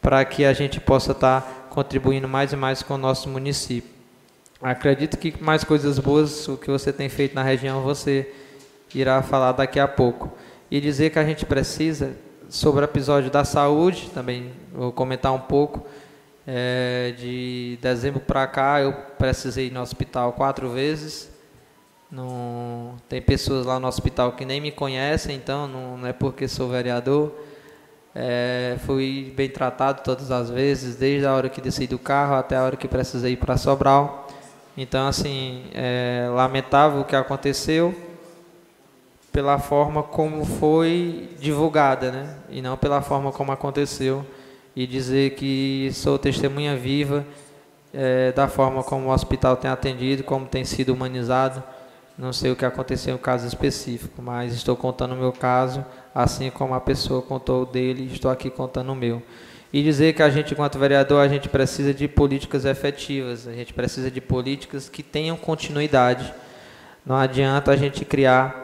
[0.00, 3.90] para que a gente possa estar tá contribuindo mais e mais com o nosso município.
[4.60, 8.32] Acredito que mais coisas boas, o que você tem feito na região, você
[8.94, 10.32] irá falar daqui a pouco.
[10.70, 12.16] E dizer que a gente precisa
[12.54, 15.84] sobre o episódio da saúde, também vou comentar um pouco.
[16.46, 21.28] É, de dezembro para cá, eu precisei ir no hospital quatro vezes.
[22.08, 26.46] Não, tem pessoas lá no hospital que nem me conhecem, então não, não é porque
[26.46, 27.32] sou vereador.
[28.14, 32.56] É, fui bem tratado todas as vezes, desde a hora que desci do carro até
[32.56, 34.28] a hora que precisei ir para Sobral.
[34.76, 38.13] Então, assim, é lamentável o que aconteceu
[39.34, 42.36] pela forma como foi divulgada, né?
[42.48, 44.24] E não pela forma como aconteceu.
[44.76, 47.26] E dizer que sou testemunha viva
[47.92, 51.60] é, da forma como o hospital tem atendido, como tem sido humanizado.
[52.16, 56.48] Não sei o que aconteceu no caso específico, mas estou contando o meu caso, assim
[56.48, 59.20] como a pessoa contou o dele, estou aqui contando o meu.
[59.72, 63.74] E dizer que a gente, enquanto vereador, a gente precisa de políticas efetivas, a gente
[63.74, 66.32] precisa de políticas que tenham continuidade.
[67.04, 68.63] Não adianta a gente criar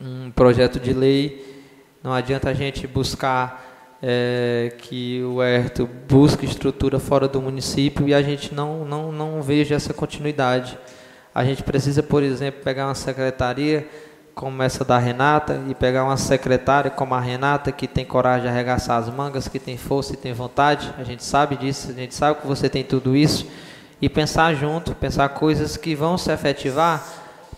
[0.00, 1.62] um projeto de lei,
[2.02, 8.14] não adianta a gente buscar é, que o ERTO busque estrutura fora do município e
[8.14, 10.78] a gente não, não, não veja essa continuidade.
[11.34, 13.86] A gente precisa, por exemplo, pegar uma secretaria
[14.34, 18.48] como essa da Renata e pegar uma secretária como a Renata que tem coragem de
[18.48, 20.94] arregaçar as mangas, que tem força e tem vontade.
[20.96, 23.46] A gente sabe disso, a gente sabe que você tem tudo isso
[24.00, 27.04] e pensar junto, pensar coisas que vão se efetivar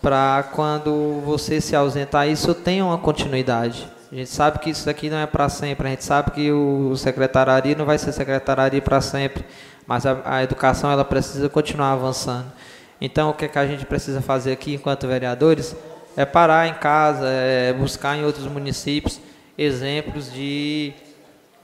[0.03, 3.89] para quando você se ausentar isso tenha uma continuidade.
[4.11, 6.95] A gente sabe que isso aqui não é para sempre, a gente sabe que o
[6.97, 9.45] secretariado não vai ser secretariado para sempre,
[9.87, 12.53] mas a, a educação ela precisa continuar avançando.
[13.01, 15.75] Então, o que, é que a gente precisa fazer aqui, enquanto vereadores,
[16.17, 19.19] é parar em casa, é buscar em outros municípios
[19.57, 20.93] exemplos de,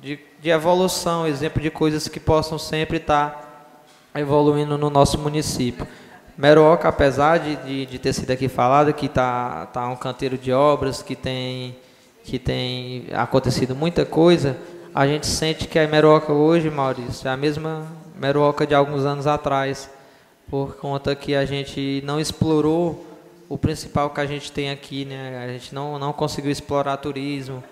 [0.01, 3.77] de, de evolução, exemplo de coisas que possam sempre estar
[4.15, 5.87] evoluindo no nosso município.
[6.39, 10.53] Meroca, apesar de, de, de ter sido aqui falado, que está tá um canteiro de
[10.53, 11.77] obras, que tem,
[12.23, 14.57] que tem acontecido muita coisa,
[14.95, 19.27] a gente sente que a Meroca hoje, Maurício, é a mesma Meroca de alguns anos
[19.27, 19.91] atrás
[20.49, 23.05] por conta que a gente não explorou
[23.49, 25.45] o principal que a gente tem aqui, né?
[25.45, 27.65] A gente não, não conseguiu explorar turismo,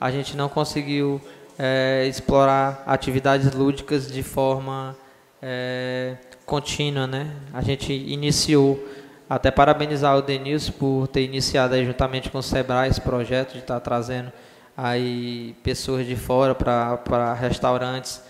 [0.00, 1.20] a gente não conseguiu
[1.58, 4.96] é, explorar atividades lúdicas de forma
[5.42, 6.16] é,
[6.46, 7.34] contínua, né?
[7.52, 8.82] A gente iniciou,
[9.28, 13.58] até parabenizar o Denilson por ter iniciado aí juntamente com o Sebrae esse projeto de
[13.58, 14.32] estar tá trazendo
[14.76, 18.22] aí pessoas de fora para restaurantes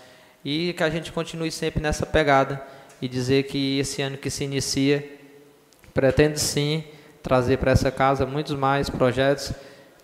[0.43, 2.61] e que a gente continue sempre nessa pegada
[3.01, 5.03] e dizer que esse ano que se inicia,
[5.93, 6.83] pretende sim
[7.21, 9.51] trazer para essa casa muitos mais projetos,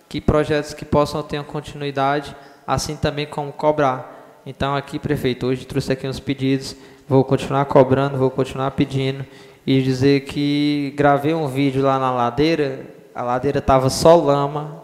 [0.09, 2.35] que projetos que possam ter uma continuidade,
[2.65, 4.41] assim também como cobrar.
[4.45, 6.75] Então aqui, prefeito, hoje trouxe aqui uns pedidos,
[7.11, 9.25] vou continuar cobrando, vou continuar pedindo
[9.67, 14.81] e dizer que gravei um vídeo lá na ladeira, a ladeira estava só lama.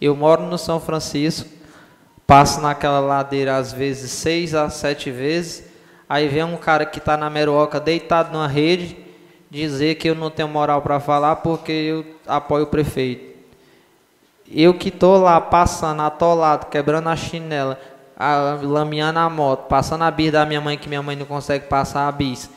[0.00, 1.46] Eu moro no São Francisco,
[2.26, 5.64] passo naquela ladeira às vezes seis a sete vezes
[6.08, 8.96] Aí vem um cara que está na meroca deitado numa rede
[9.50, 13.36] dizer que eu não tenho moral para falar porque eu apoio o prefeito.
[14.48, 17.78] Eu que estou lá passando atolado, quebrando a chinela,
[18.16, 21.66] a, lameando a moto, passando a bis da minha mãe que minha mãe não consegue
[21.66, 22.50] passar a bis.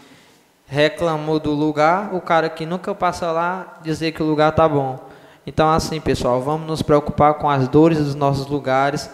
[0.65, 4.99] Reclamou do lugar, o cara que nunca passa lá dizer que o lugar tá bom.
[5.45, 9.09] Então assim, pessoal, vamos nos preocupar com as dores dos nossos lugares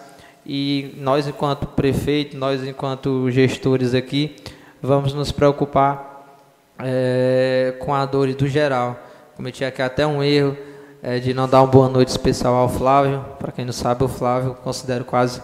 [0.46, 4.36] e nós, enquanto prefeito, nós, enquanto gestores aqui,
[4.82, 6.44] vamos nos preocupar
[6.78, 9.00] é, com a dor do geral.
[9.36, 10.56] Cometi aqui até um erro
[11.02, 13.26] é, de não dar uma boa noite especial ao Flávio.
[13.40, 15.42] Para quem não sabe, o Flávio considero quase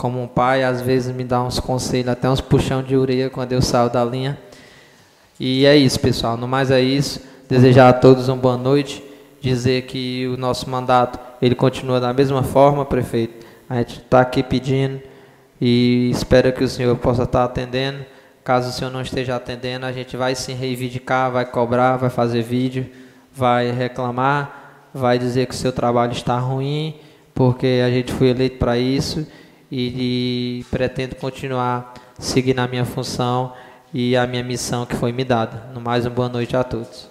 [0.00, 0.64] como um pai.
[0.64, 4.02] Às vezes me dá uns conselhos, até uns puxão de orelha quando eu saio da
[4.02, 4.38] linha.
[5.38, 6.38] E é isso, pessoal.
[6.38, 7.20] No mais é isso.
[7.46, 9.04] Desejar a todos uma boa noite.
[9.42, 14.42] Dizer que o nosso mandato ele continua da mesma forma, prefeito a gente está aqui
[14.42, 15.00] pedindo
[15.60, 18.04] e espero que o senhor possa estar tá atendendo.
[18.42, 22.42] Caso o senhor não esteja atendendo, a gente vai se reivindicar, vai cobrar, vai fazer
[22.42, 22.90] vídeo,
[23.32, 26.96] vai reclamar, vai dizer que o seu trabalho está ruim,
[27.32, 29.24] porque a gente foi eleito para isso
[29.70, 33.52] e, e pretendo continuar seguindo a minha função
[33.92, 35.70] e a minha missão que foi me dada.
[35.74, 37.09] No mais, uma boa noite a todos.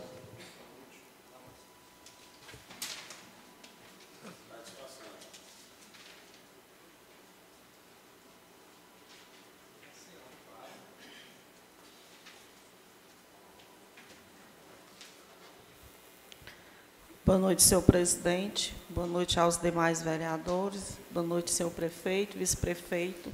[17.30, 18.74] Boa noite, senhor presidente.
[18.90, 20.98] Boa noite aos demais vereadores.
[21.12, 23.32] Boa noite, senhor prefeito, vice-prefeito.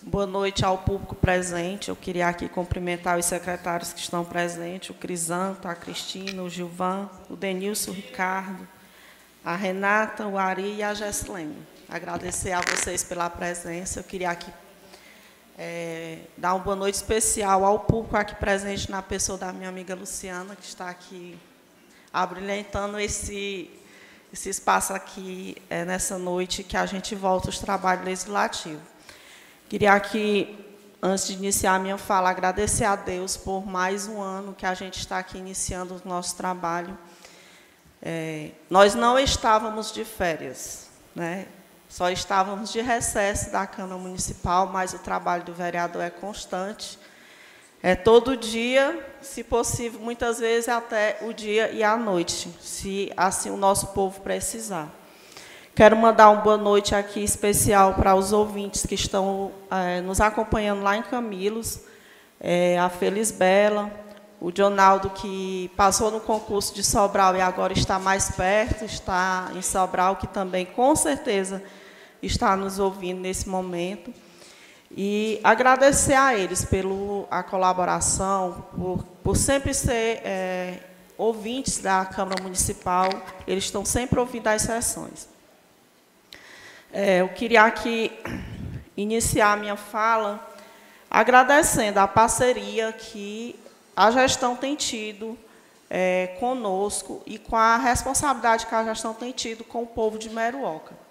[0.00, 1.88] Boa noite ao público presente.
[1.88, 7.10] Eu queria aqui cumprimentar os secretários que estão presentes, o Crisanto, a Cristina, o Gilvan,
[7.28, 8.64] o Denilson, o Ricardo,
[9.44, 11.66] a Renata, o Ari e a Gessilene.
[11.88, 13.98] Agradecer a vocês pela presença.
[13.98, 14.52] Eu queria aqui
[15.58, 19.96] é, dar uma boa noite especial ao público aqui presente, na pessoa da minha amiga
[19.96, 21.36] Luciana, que está aqui
[22.14, 23.68] abrilhantando esse,
[24.32, 28.82] esse espaço aqui é, nessa noite que a gente volta aos trabalhos legislativos.
[29.68, 30.56] Queria aqui,
[31.02, 34.74] antes de iniciar a minha fala, agradecer a Deus por mais um ano que a
[34.74, 36.96] gente está aqui iniciando o nosso trabalho.
[38.00, 41.48] É, nós não estávamos de férias, né?
[41.88, 46.96] só estávamos de recesso da Câmara Municipal, mas o trabalho do vereador é constante.
[47.86, 53.50] É todo dia, se possível, muitas vezes até o dia e a noite, se assim
[53.50, 54.88] o nosso povo precisar.
[55.74, 60.82] Quero mandar uma boa noite aqui especial para os ouvintes que estão é, nos acompanhando
[60.82, 61.80] lá em Camilos,
[62.40, 63.90] é, a Feliz Bela,
[64.40, 69.60] o Dionaldo, que passou no concurso de Sobral e agora está mais perto, está em
[69.60, 71.62] Sobral, que também, com certeza,
[72.22, 74.10] está nos ouvindo nesse momento.
[74.96, 80.78] E agradecer a eles pela colaboração, por, por sempre ser é,
[81.18, 83.08] ouvintes da Câmara Municipal,
[83.44, 85.28] eles estão sempre ouvindo as sessões.
[86.92, 88.12] É, eu queria aqui
[88.96, 90.54] iniciar a minha fala
[91.10, 93.58] agradecendo a parceria que
[93.96, 95.36] a gestão tem tido
[95.90, 100.30] é, conosco e com a responsabilidade que a gestão tem tido com o povo de
[100.30, 101.03] Meruoca.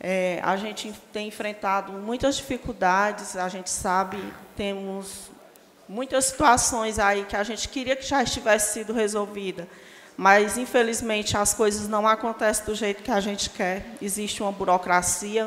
[0.00, 4.16] É, a gente tem enfrentado muitas dificuldades, a gente sabe,
[4.56, 5.30] temos
[5.88, 9.66] muitas situações aí que a gente queria que já estivesse sido resolvida,
[10.16, 13.86] mas infelizmente as coisas não acontecem do jeito que a gente quer.
[14.00, 15.46] Existe uma burocracia,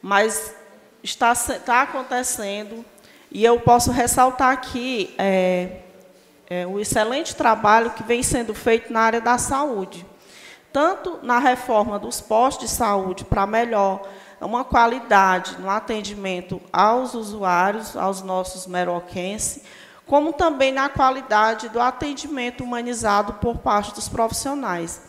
[0.00, 0.54] mas
[1.02, 2.82] está, está acontecendo
[3.30, 5.80] e eu posso ressaltar aqui é,
[6.48, 10.06] é, o excelente trabalho que vem sendo feito na área da saúde
[10.76, 14.06] tanto na reforma dos postos de saúde para melhor
[14.38, 19.62] uma qualidade no atendimento aos usuários, aos nossos meroquenses,
[20.04, 25.00] como também na qualidade do atendimento humanizado por parte dos profissionais.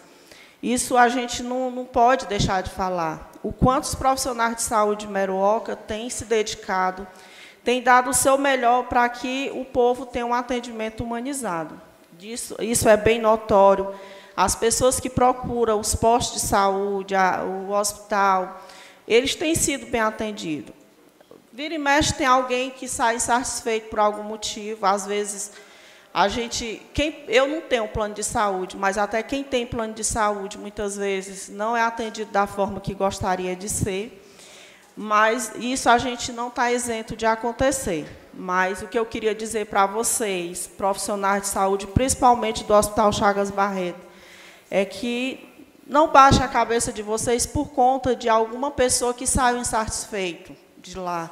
[0.63, 3.29] Isso a gente não, não pode deixar de falar.
[3.43, 7.05] O quanto os profissionais de saúde de Meruoca têm se dedicado,
[7.61, 11.77] têm dado o seu melhor para que o povo tenha um atendimento humanizado.
[12.21, 13.93] Isso, isso é bem notório
[14.37, 18.61] as pessoas que procuram os postos de saúde, a, o hospital,
[19.07, 20.75] eles têm sido bem atendidos.
[21.51, 25.53] Vira e mexe tem alguém que sai insatisfeito por algum motivo, às vezes
[26.13, 30.03] a gente, quem, eu não tenho plano de saúde, mas até quem tem plano de
[30.03, 34.23] saúde muitas vezes não é atendido da forma que gostaria de ser.
[34.95, 38.07] Mas isso a gente não está isento de acontecer.
[38.33, 43.51] Mas o que eu queria dizer para vocês, profissionais de saúde, principalmente do Hospital Chagas
[43.51, 44.06] Barreto,
[44.69, 45.47] é que
[45.85, 50.97] não baixe a cabeça de vocês por conta de alguma pessoa que saiu insatisfeito de
[50.97, 51.31] lá.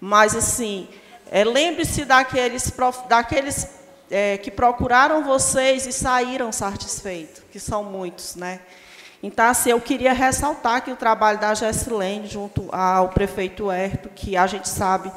[0.00, 0.88] Mas, assim,
[1.30, 2.72] é, lembre-se daqueles,
[3.08, 3.68] daqueles
[4.10, 8.60] é, que procuraram vocês e saíram satisfeitos, que são muitos, né?
[9.22, 14.34] Então, assim, eu queria ressaltar que o trabalho da Gessilene, junto ao prefeito Herto, que
[14.34, 15.12] a gente sabe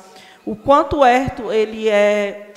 [0.45, 2.52] o quanto o Herto ele é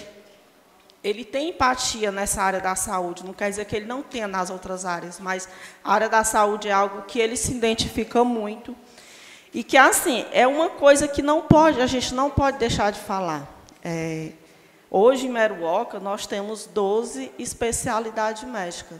[1.02, 4.50] ele tem empatia nessa área da saúde, não quer dizer que ele não tenha nas
[4.50, 5.48] outras áreas, mas
[5.84, 8.74] a área da saúde é algo que ele se identifica muito
[9.54, 13.00] e que assim é uma coisa que não pode, a gente não pode deixar de
[13.00, 13.46] falar.
[13.82, 14.32] É,
[14.90, 18.98] hoje em Meruoca nós temos 12 especialidades médicas.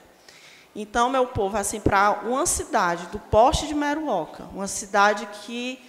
[0.75, 5.81] Então, meu povo, assim, para uma cidade do poste de Meruoca, uma cidade que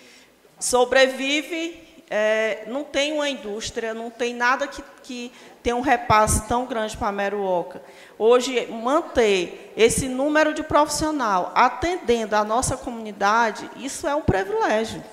[0.59, 5.31] sobrevive é, não tem uma indústria, não tem nada que, que
[5.61, 7.81] tenha um repasse tão grande para a Meruoca.
[8.17, 15.03] Hoje, manter esse número de profissional atendendo a nossa comunidade, isso é um privilégio.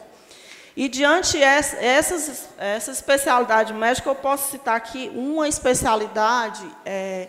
[0.77, 7.29] E diante essas, essa especialidade médica, eu posso citar aqui uma especialidade, é,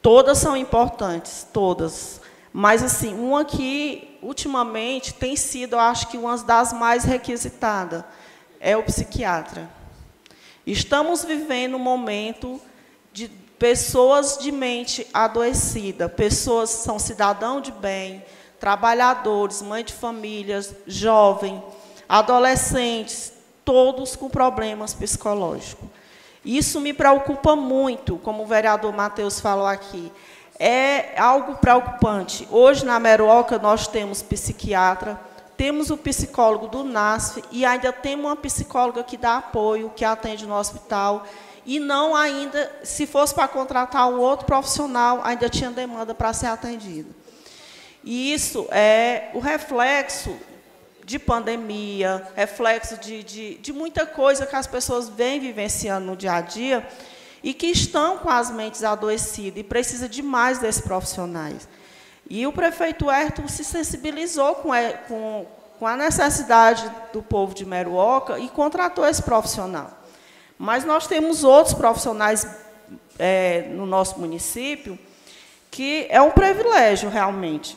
[0.00, 2.20] todas são importantes, todas.
[2.52, 8.04] Mas, assim, uma que, ultimamente, tem sido, eu acho que, uma das mais requisitadas,
[8.62, 9.68] é o psiquiatra.
[10.64, 12.60] Estamos vivendo um momento
[13.12, 13.28] de
[13.58, 18.24] pessoas de mente adoecida, pessoas que são cidadãos de bem,
[18.60, 21.60] trabalhadores, mãe de famílias, jovens,
[22.08, 23.32] adolescentes,
[23.64, 25.88] todos com problemas psicológicos.
[26.44, 30.12] Isso me preocupa muito, como o vereador Matheus falou aqui.
[30.58, 32.46] É algo preocupante.
[32.50, 35.18] Hoje, na Meroca, nós temos psiquiatra,
[35.56, 40.46] temos o psicólogo do NASF e ainda temos uma psicóloga que dá apoio, que atende
[40.46, 41.26] no hospital.
[41.64, 46.46] E não ainda, se fosse para contratar um outro profissional, ainda tinha demanda para ser
[46.46, 47.14] atendido.
[48.04, 50.36] E isso é o reflexo
[51.04, 56.34] de pandemia, reflexo de, de, de muita coisa que as pessoas vêm vivenciando no dia
[56.34, 56.86] a dia
[57.42, 61.68] e que estão com as mentes adoecidas e precisa de mais desses profissionais.
[62.34, 64.70] E o prefeito Ayrton se sensibilizou com,
[65.06, 65.46] com,
[65.78, 69.90] com a necessidade do povo de Meruoca e contratou esse profissional.
[70.58, 72.46] Mas nós temos outros profissionais
[73.18, 74.98] é, no nosso município
[75.70, 77.76] que é um privilégio realmente.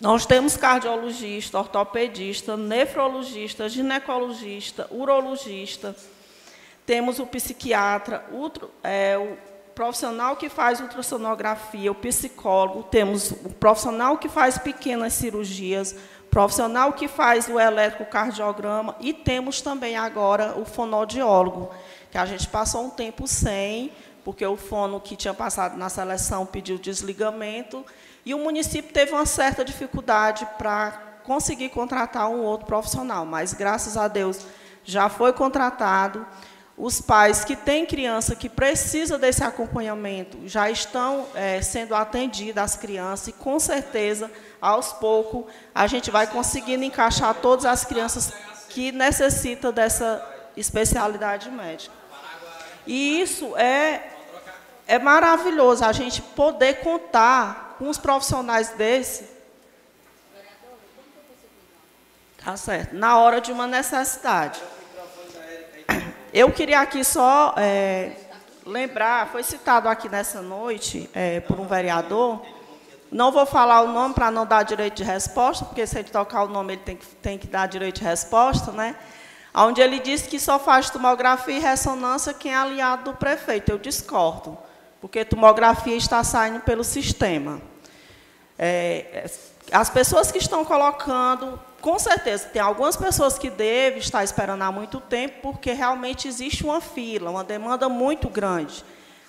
[0.00, 5.94] Nós temos cardiologista, ortopedista, nefrologista, ginecologista, urologista,
[6.84, 14.18] temos o psiquiatra, outro, é, o profissional que faz ultrassonografia, o psicólogo, temos o profissional
[14.18, 15.94] que faz pequenas cirurgias,
[16.30, 21.70] profissional que faz o eletrocardiograma e temos também agora o fonodiólogo,
[22.10, 23.92] que a gente passou um tempo sem,
[24.24, 27.84] porque o fono que tinha passado na seleção pediu desligamento
[28.24, 33.96] e o município teve uma certa dificuldade para conseguir contratar um outro profissional, mas graças
[33.96, 34.46] a Deus
[34.84, 36.26] já foi contratado.
[36.82, 42.76] Os pais que têm criança que precisa desse acompanhamento já estão é, sendo atendidas as
[42.76, 44.28] crianças e com certeza
[44.60, 48.32] aos poucos a gente vai conseguindo encaixar todas as crianças
[48.68, 51.94] que necessitam dessa especialidade médica.
[52.84, 54.10] E isso é
[54.84, 59.30] é maravilhoso a gente poder contar com os profissionais desse.
[62.44, 62.96] Tá certo.
[62.96, 64.60] Na hora de uma necessidade.
[66.34, 68.12] Eu queria aqui só é,
[68.64, 72.40] lembrar, foi citado aqui nessa noite é, por um vereador.
[73.10, 76.44] Não vou falar o nome para não dar direito de resposta, porque se ele tocar
[76.44, 78.96] o nome, ele tem que, tem que dar direito de resposta, né?
[79.54, 83.70] Onde ele disse que só faz tomografia e ressonância quem é aliado do prefeito.
[83.70, 84.56] Eu discordo
[85.02, 87.60] porque tomografia está saindo pelo sistema.
[88.58, 89.28] É,
[89.70, 94.70] as pessoas que estão colocando, com certeza, tem algumas pessoas que devem estar esperando há
[94.70, 98.84] muito tempo, porque realmente existe uma fila, uma demanda muito grande.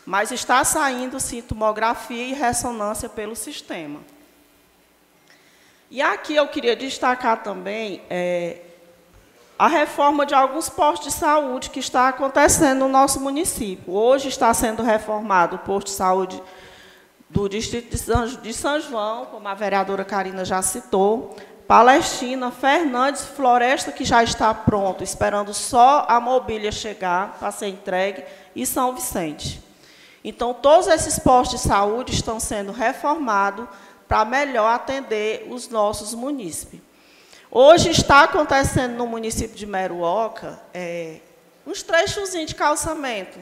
[0.06, 4.00] Mas está saindo, sim, tomografia e ressonância pelo sistema.
[5.90, 8.62] E aqui eu queria destacar também é,
[9.58, 13.92] a reforma de alguns postos de saúde que está acontecendo no nosso município.
[13.92, 16.42] Hoje está sendo reformado o posto de saúde
[17.30, 17.90] do distrito
[18.44, 21.36] de São, João, como a vereadora Karina já citou,
[21.68, 28.24] Palestina, Fernandes, Floresta, que já está pronto, esperando só a mobília chegar para ser entregue,
[28.56, 29.62] e São Vicente.
[30.24, 33.68] Então, todos esses postos de saúde estão sendo reformados
[34.08, 36.80] para melhor atender os nossos munícipes.
[37.50, 41.20] Hoje está acontecendo no município de Meruoca é,
[41.66, 43.40] uns trechos de calçamento,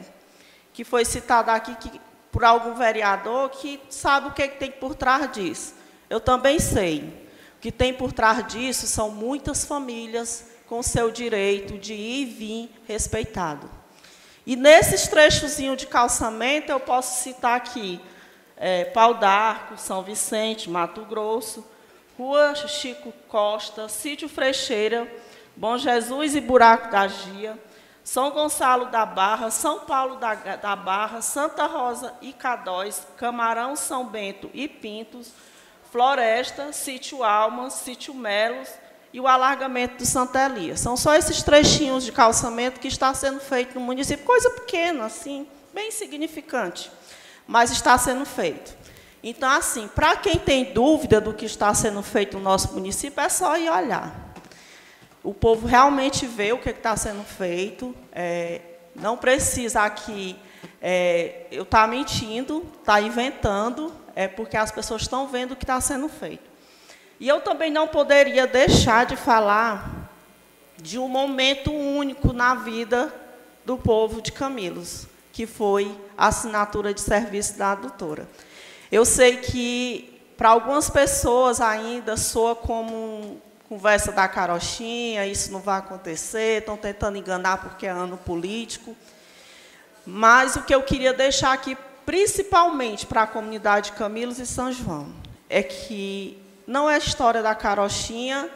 [0.72, 2.00] que foi citado aqui que,
[2.30, 5.74] por algum vereador que sabe o que, que tem por trás disso.
[6.08, 7.21] Eu também sei.
[7.62, 12.70] Que tem por trás disso são muitas famílias com seu direito de ir e vir
[12.86, 13.70] respeitado.
[14.44, 18.00] E nesses trechos de calçamento, eu posso citar aqui
[18.56, 21.64] é, Pau d'Arco, São Vicente, Mato Grosso,
[22.18, 25.06] Rua Chico Costa, Sítio Frecheira,
[25.56, 27.56] Bom Jesus e Buraco da Gia,
[28.02, 34.06] São Gonçalo da Barra, São Paulo da, da Barra, Santa Rosa e Cadóis, Camarão, São
[34.06, 35.32] Bento e Pintos,
[35.92, 38.70] Floresta, Sítio Almas, Sítio Melos
[39.12, 40.74] e o alargamento do Santa Elia.
[40.74, 45.46] São só esses trechinhos de calçamento que está sendo feito no município, coisa pequena, assim,
[45.74, 46.90] bem significante,
[47.46, 48.74] mas está sendo feito.
[49.22, 53.28] Então, assim, para quem tem dúvida do que está sendo feito no nosso município, é
[53.28, 54.32] só ir olhar.
[55.22, 57.94] O povo realmente vê o que está sendo feito.
[58.10, 58.62] É,
[58.96, 60.36] não precisa aqui
[60.80, 65.56] é, eu estar tá mentindo, estar tá inventando, é porque as pessoas estão vendo o
[65.56, 66.50] que está sendo feito.
[67.18, 70.10] E eu também não poderia deixar de falar
[70.76, 73.12] de um momento único na vida
[73.64, 78.28] do povo de Camilos, que foi a assinatura de serviço da doutora.
[78.90, 85.78] Eu sei que para algumas pessoas ainda soa como conversa da carochinha, isso não vai
[85.78, 88.96] acontecer, estão tentando enganar porque é ano político.
[90.04, 94.72] Mas o que eu queria deixar aqui, principalmente para a comunidade de Camilos e São
[94.72, 95.12] João,
[95.48, 98.48] é que não é história da carochinha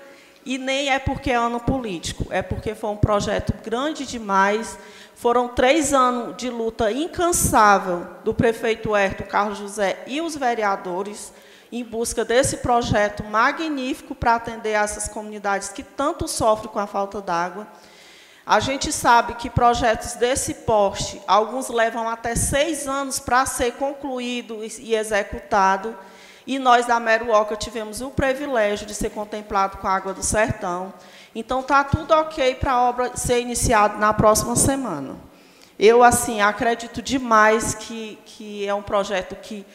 [0.45, 4.79] e nem é porque é ano político, é porque foi um projeto grande demais
[5.17, 11.33] foram três anos de luta incansável do prefeito Herto Carlos José e os vereadores
[11.73, 17.23] em busca desse projeto magnífico para atender essas comunidades que tanto sofrem com a falta
[17.23, 17.67] d'água.
[18.47, 24.61] A gente sabe que projetos desse porte, alguns levam até seis anos para ser concluído
[24.79, 25.97] e executado,
[26.47, 30.95] e nós da Meruoca tivemos o privilégio de ser contemplado com a água do sertão.
[31.35, 35.17] Então está tudo ok para a obra ser iniciada na próxima semana.
[35.77, 39.67] Eu assim acredito demais que, que é um projeto que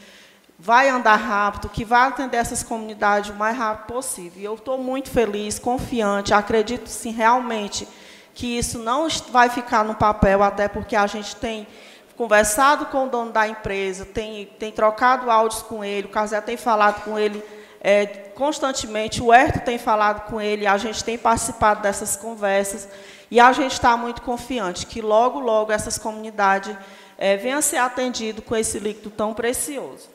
[0.58, 4.42] vai andar rápido, que vai atender essas comunidades o mais rápido possível.
[4.42, 7.86] E eu estou muito feliz, confiante, acredito sim realmente
[8.34, 11.68] que isso não vai ficar no papel, até porque a gente tem
[12.16, 16.58] conversado com o dono da empresa, tem, tem trocado áudios com ele, o Casé tem
[16.58, 17.44] falado com ele
[17.84, 22.88] é, constantemente, o Herto tem falado com ele, a gente tem participado dessas conversas,
[23.30, 26.76] e a gente está muito confiante que logo, logo essas comunidades
[27.18, 30.10] é, venham a ser atendidas com esse líquido tão precioso.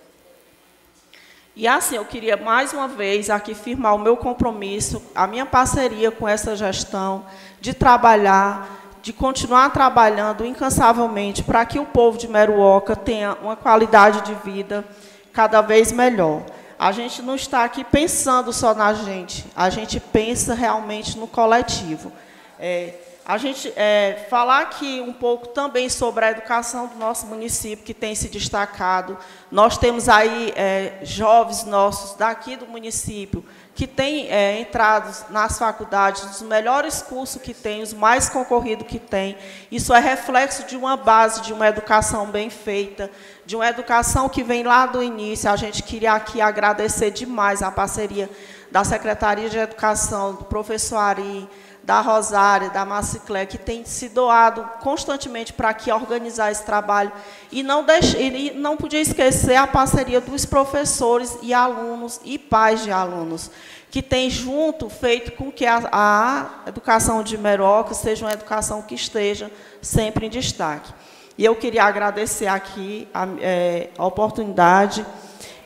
[1.56, 6.10] E assim, eu queria mais uma vez aqui firmar o meu compromisso, a minha parceria
[6.10, 7.24] com essa gestão,
[7.66, 14.20] de trabalhar, de continuar trabalhando incansavelmente para que o povo de Meruoca tenha uma qualidade
[14.20, 14.84] de vida
[15.32, 16.44] cada vez melhor.
[16.78, 22.12] A gente não está aqui pensando só na gente, a gente pensa realmente no coletivo.
[22.56, 22.94] É,
[23.24, 27.92] a gente é, falar aqui um pouco também sobre a educação do nosso município, que
[27.92, 29.18] tem se destacado.
[29.50, 33.44] Nós temos aí é, jovens nossos daqui do município
[33.76, 38.98] que têm é, entrado nas faculdades, os melhores cursos que tem, os mais concorridos que
[38.98, 39.36] tem.
[39.70, 43.10] Isso é reflexo de uma base, de uma educação bem feita,
[43.44, 45.50] de uma educação que vem lá do início.
[45.50, 48.30] A gente queria aqui agradecer demais a parceria
[48.72, 51.46] da Secretaria de Educação, do professor Ari,
[51.86, 57.12] da Rosária, da Maciclé, que tem se doado constantemente para aqui organizar esse trabalho.
[57.52, 62.82] E não, deixe, e não podia esquecer a parceria dos professores e alunos e pais
[62.82, 63.52] de alunos,
[63.88, 68.96] que tem junto feito com que a, a educação de Meroca seja uma educação que
[68.96, 69.48] esteja
[69.80, 70.92] sempre em destaque.
[71.38, 75.06] E eu queria agradecer aqui a, é, a oportunidade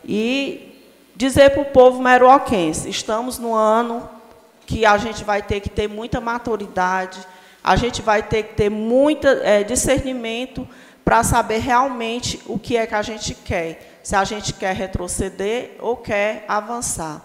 [0.04, 0.84] e
[1.16, 4.19] dizer para o povo meroquense, estamos no ano
[4.70, 7.18] que a gente vai ter que ter muita maturidade,
[7.62, 10.66] a gente vai ter que ter muito é, discernimento
[11.04, 13.98] para saber realmente o que é que a gente quer.
[14.00, 17.20] Se a gente quer retroceder ou quer avançar.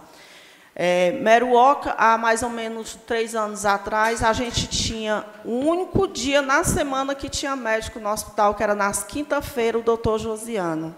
[0.74, 6.42] É, Meruoca, há mais ou menos três anos atrás, a gente tinha um único dia
[6.42, 10.94] na semana que tinha médico no hospital, que era nas quinta-feira, o doutor Josiano.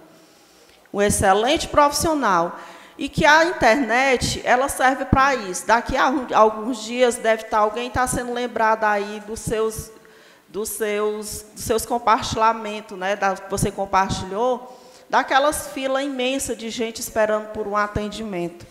[0.90, 2.58] Um excelente profissional
[2.98, 5.64] e que a internet ela serve para isso.
[5.64, 9.92] Daqui a alguns dias deve estar alguém está sendo lembrado aí dos seus
[10.48, 14.76] dos seus dos seus compartilhamentos, né, da, você compartilhou,
[15.08, 18.66] daquelas filas imensas de gente esperando por um atendimento.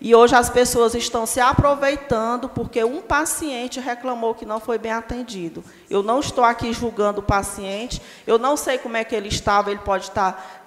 [0.00, 4.92] E hoje as pessoas estão se aproveitando porque um paciente reclamou que não foi bem
[4.92, 5.64] atendido.
[5.88, 9.70] Eu não estou aqui julgando o paciente, eu não sei como é que ele estava,
[9.70, 10.63] ele pode estar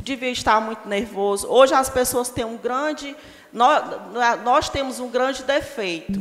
[0.00, 1.48] devia estar muito nervoso.
[1.48, 3.16] Hoje as pessoas têm um grande.
[3.52, 3.82] Nós,
[4.44, 6.18] nós temos um grande defeito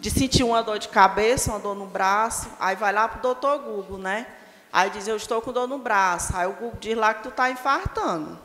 [0.00, 3.22] de sentir uma dor de cabeça, uma dor no braço, aí vai lá para o
[3.22, 4.26] doutor Google, né?
[4.72, 6.34] Aí diz, eu estou com dor no braço.
[6.34, 8.38] Aí o Google diz lá que tu está infartando.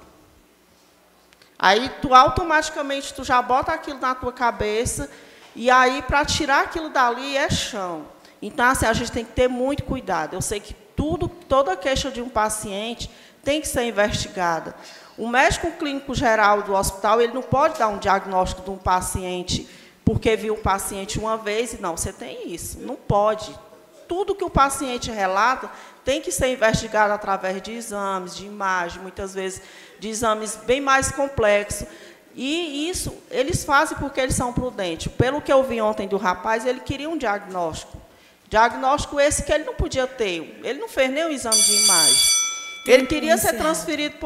[1.57, 5.09] Aí tu automaticamente tu já bota aquilo na tua cabeça
[5.55, 8.05] e aí para tirar aquilo dali é chão.
[8.41, 10.33] Então assim, a gente tem que ter muito cuidado.
[10.33, 13.09] Eu sei que tudo, toda queixa de um paciente
[13.45, 14.75] tem que ser investigada.
[15.17, 19.69] O médico clínico geral do hospital, ele não pode dar um diagnóstico de um paciente
[20.03, 22.79] porque viu o paciente uma vez e não, você tem isso.
[22.79, 23.57] Não pode.
[24.07, 25.69] Tudo que o paciente relata
[26.03, 29.61] tem que ser investigado através de exames, de imagem, muitas vezes
[29.99, 31.87] de exames bem mais complexos.
[32.35, 35.11] E isso eles fazem porque eles são prudentes.
[35.13, 37.97] Pelo que eu vi ontem do rapaz, ele queria um diagnóstico.
[38.47, 40.59] Diagnóstico esse que ele não podia ter.
[40.63, 42.34] Ele não fez nem o exame de imagem.
[42.85, 44.17] Ele queria ser transferido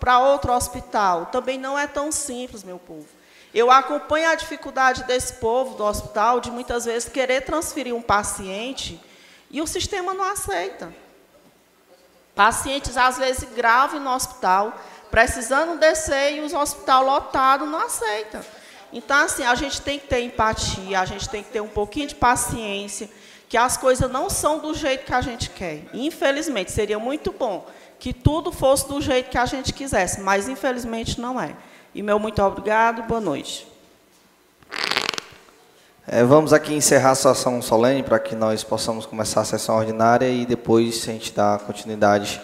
[0.00, 1.26] para outro hospital.
[1.26, 3.06] Também não é tão simples, meu povo.
[3.54, 9.00] Eu acompanho a dificuldade desse povo do hospital de muitas vezes querer transferir um paciente
[9.50, 10.92] e o sistema não aceita.
[12.34, 14.76] Pacientes, às vezes, graves no hospital,
[15.10, 18.44] precisando descer e os hospital lotado não aceita.
[18.92, 22.06] Então, assim, a gente tem que ter empatia, a gente tem que ter um pouquinho
[22.06, 23.08] de paciência,
[23.48, 25.84] que as coisas não são do jeito que a gente quer.
[25.92, 27.66] Infelizmente, seria muito bom
[27.98, 31.54] que tudo fosse do jeito que a gente quisesse, mas infelizmente não é.
[31.94, 33.66] E meu muito obrigado, boa noite.
[36.06, 40.28] É, vamos aqui encerrar a sessão solene para que nós possamos começar a sessão ordinária
[40.28, 42.40] e depois a gente dá continuidade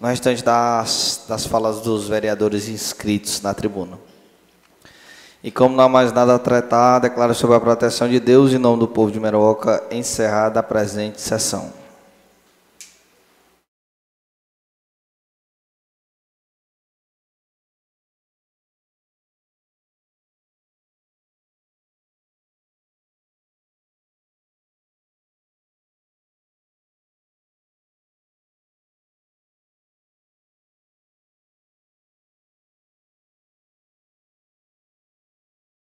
[0.00, 3.98] no restante das, das falas dos vereadores inscritos na tribuna.
[5.42, 8.58] E como não há mais nada a tratar, declaro sobre a proteção de Deus em
[8.58, 11.72] nome do povo de Meroca encerrada a presente sessão.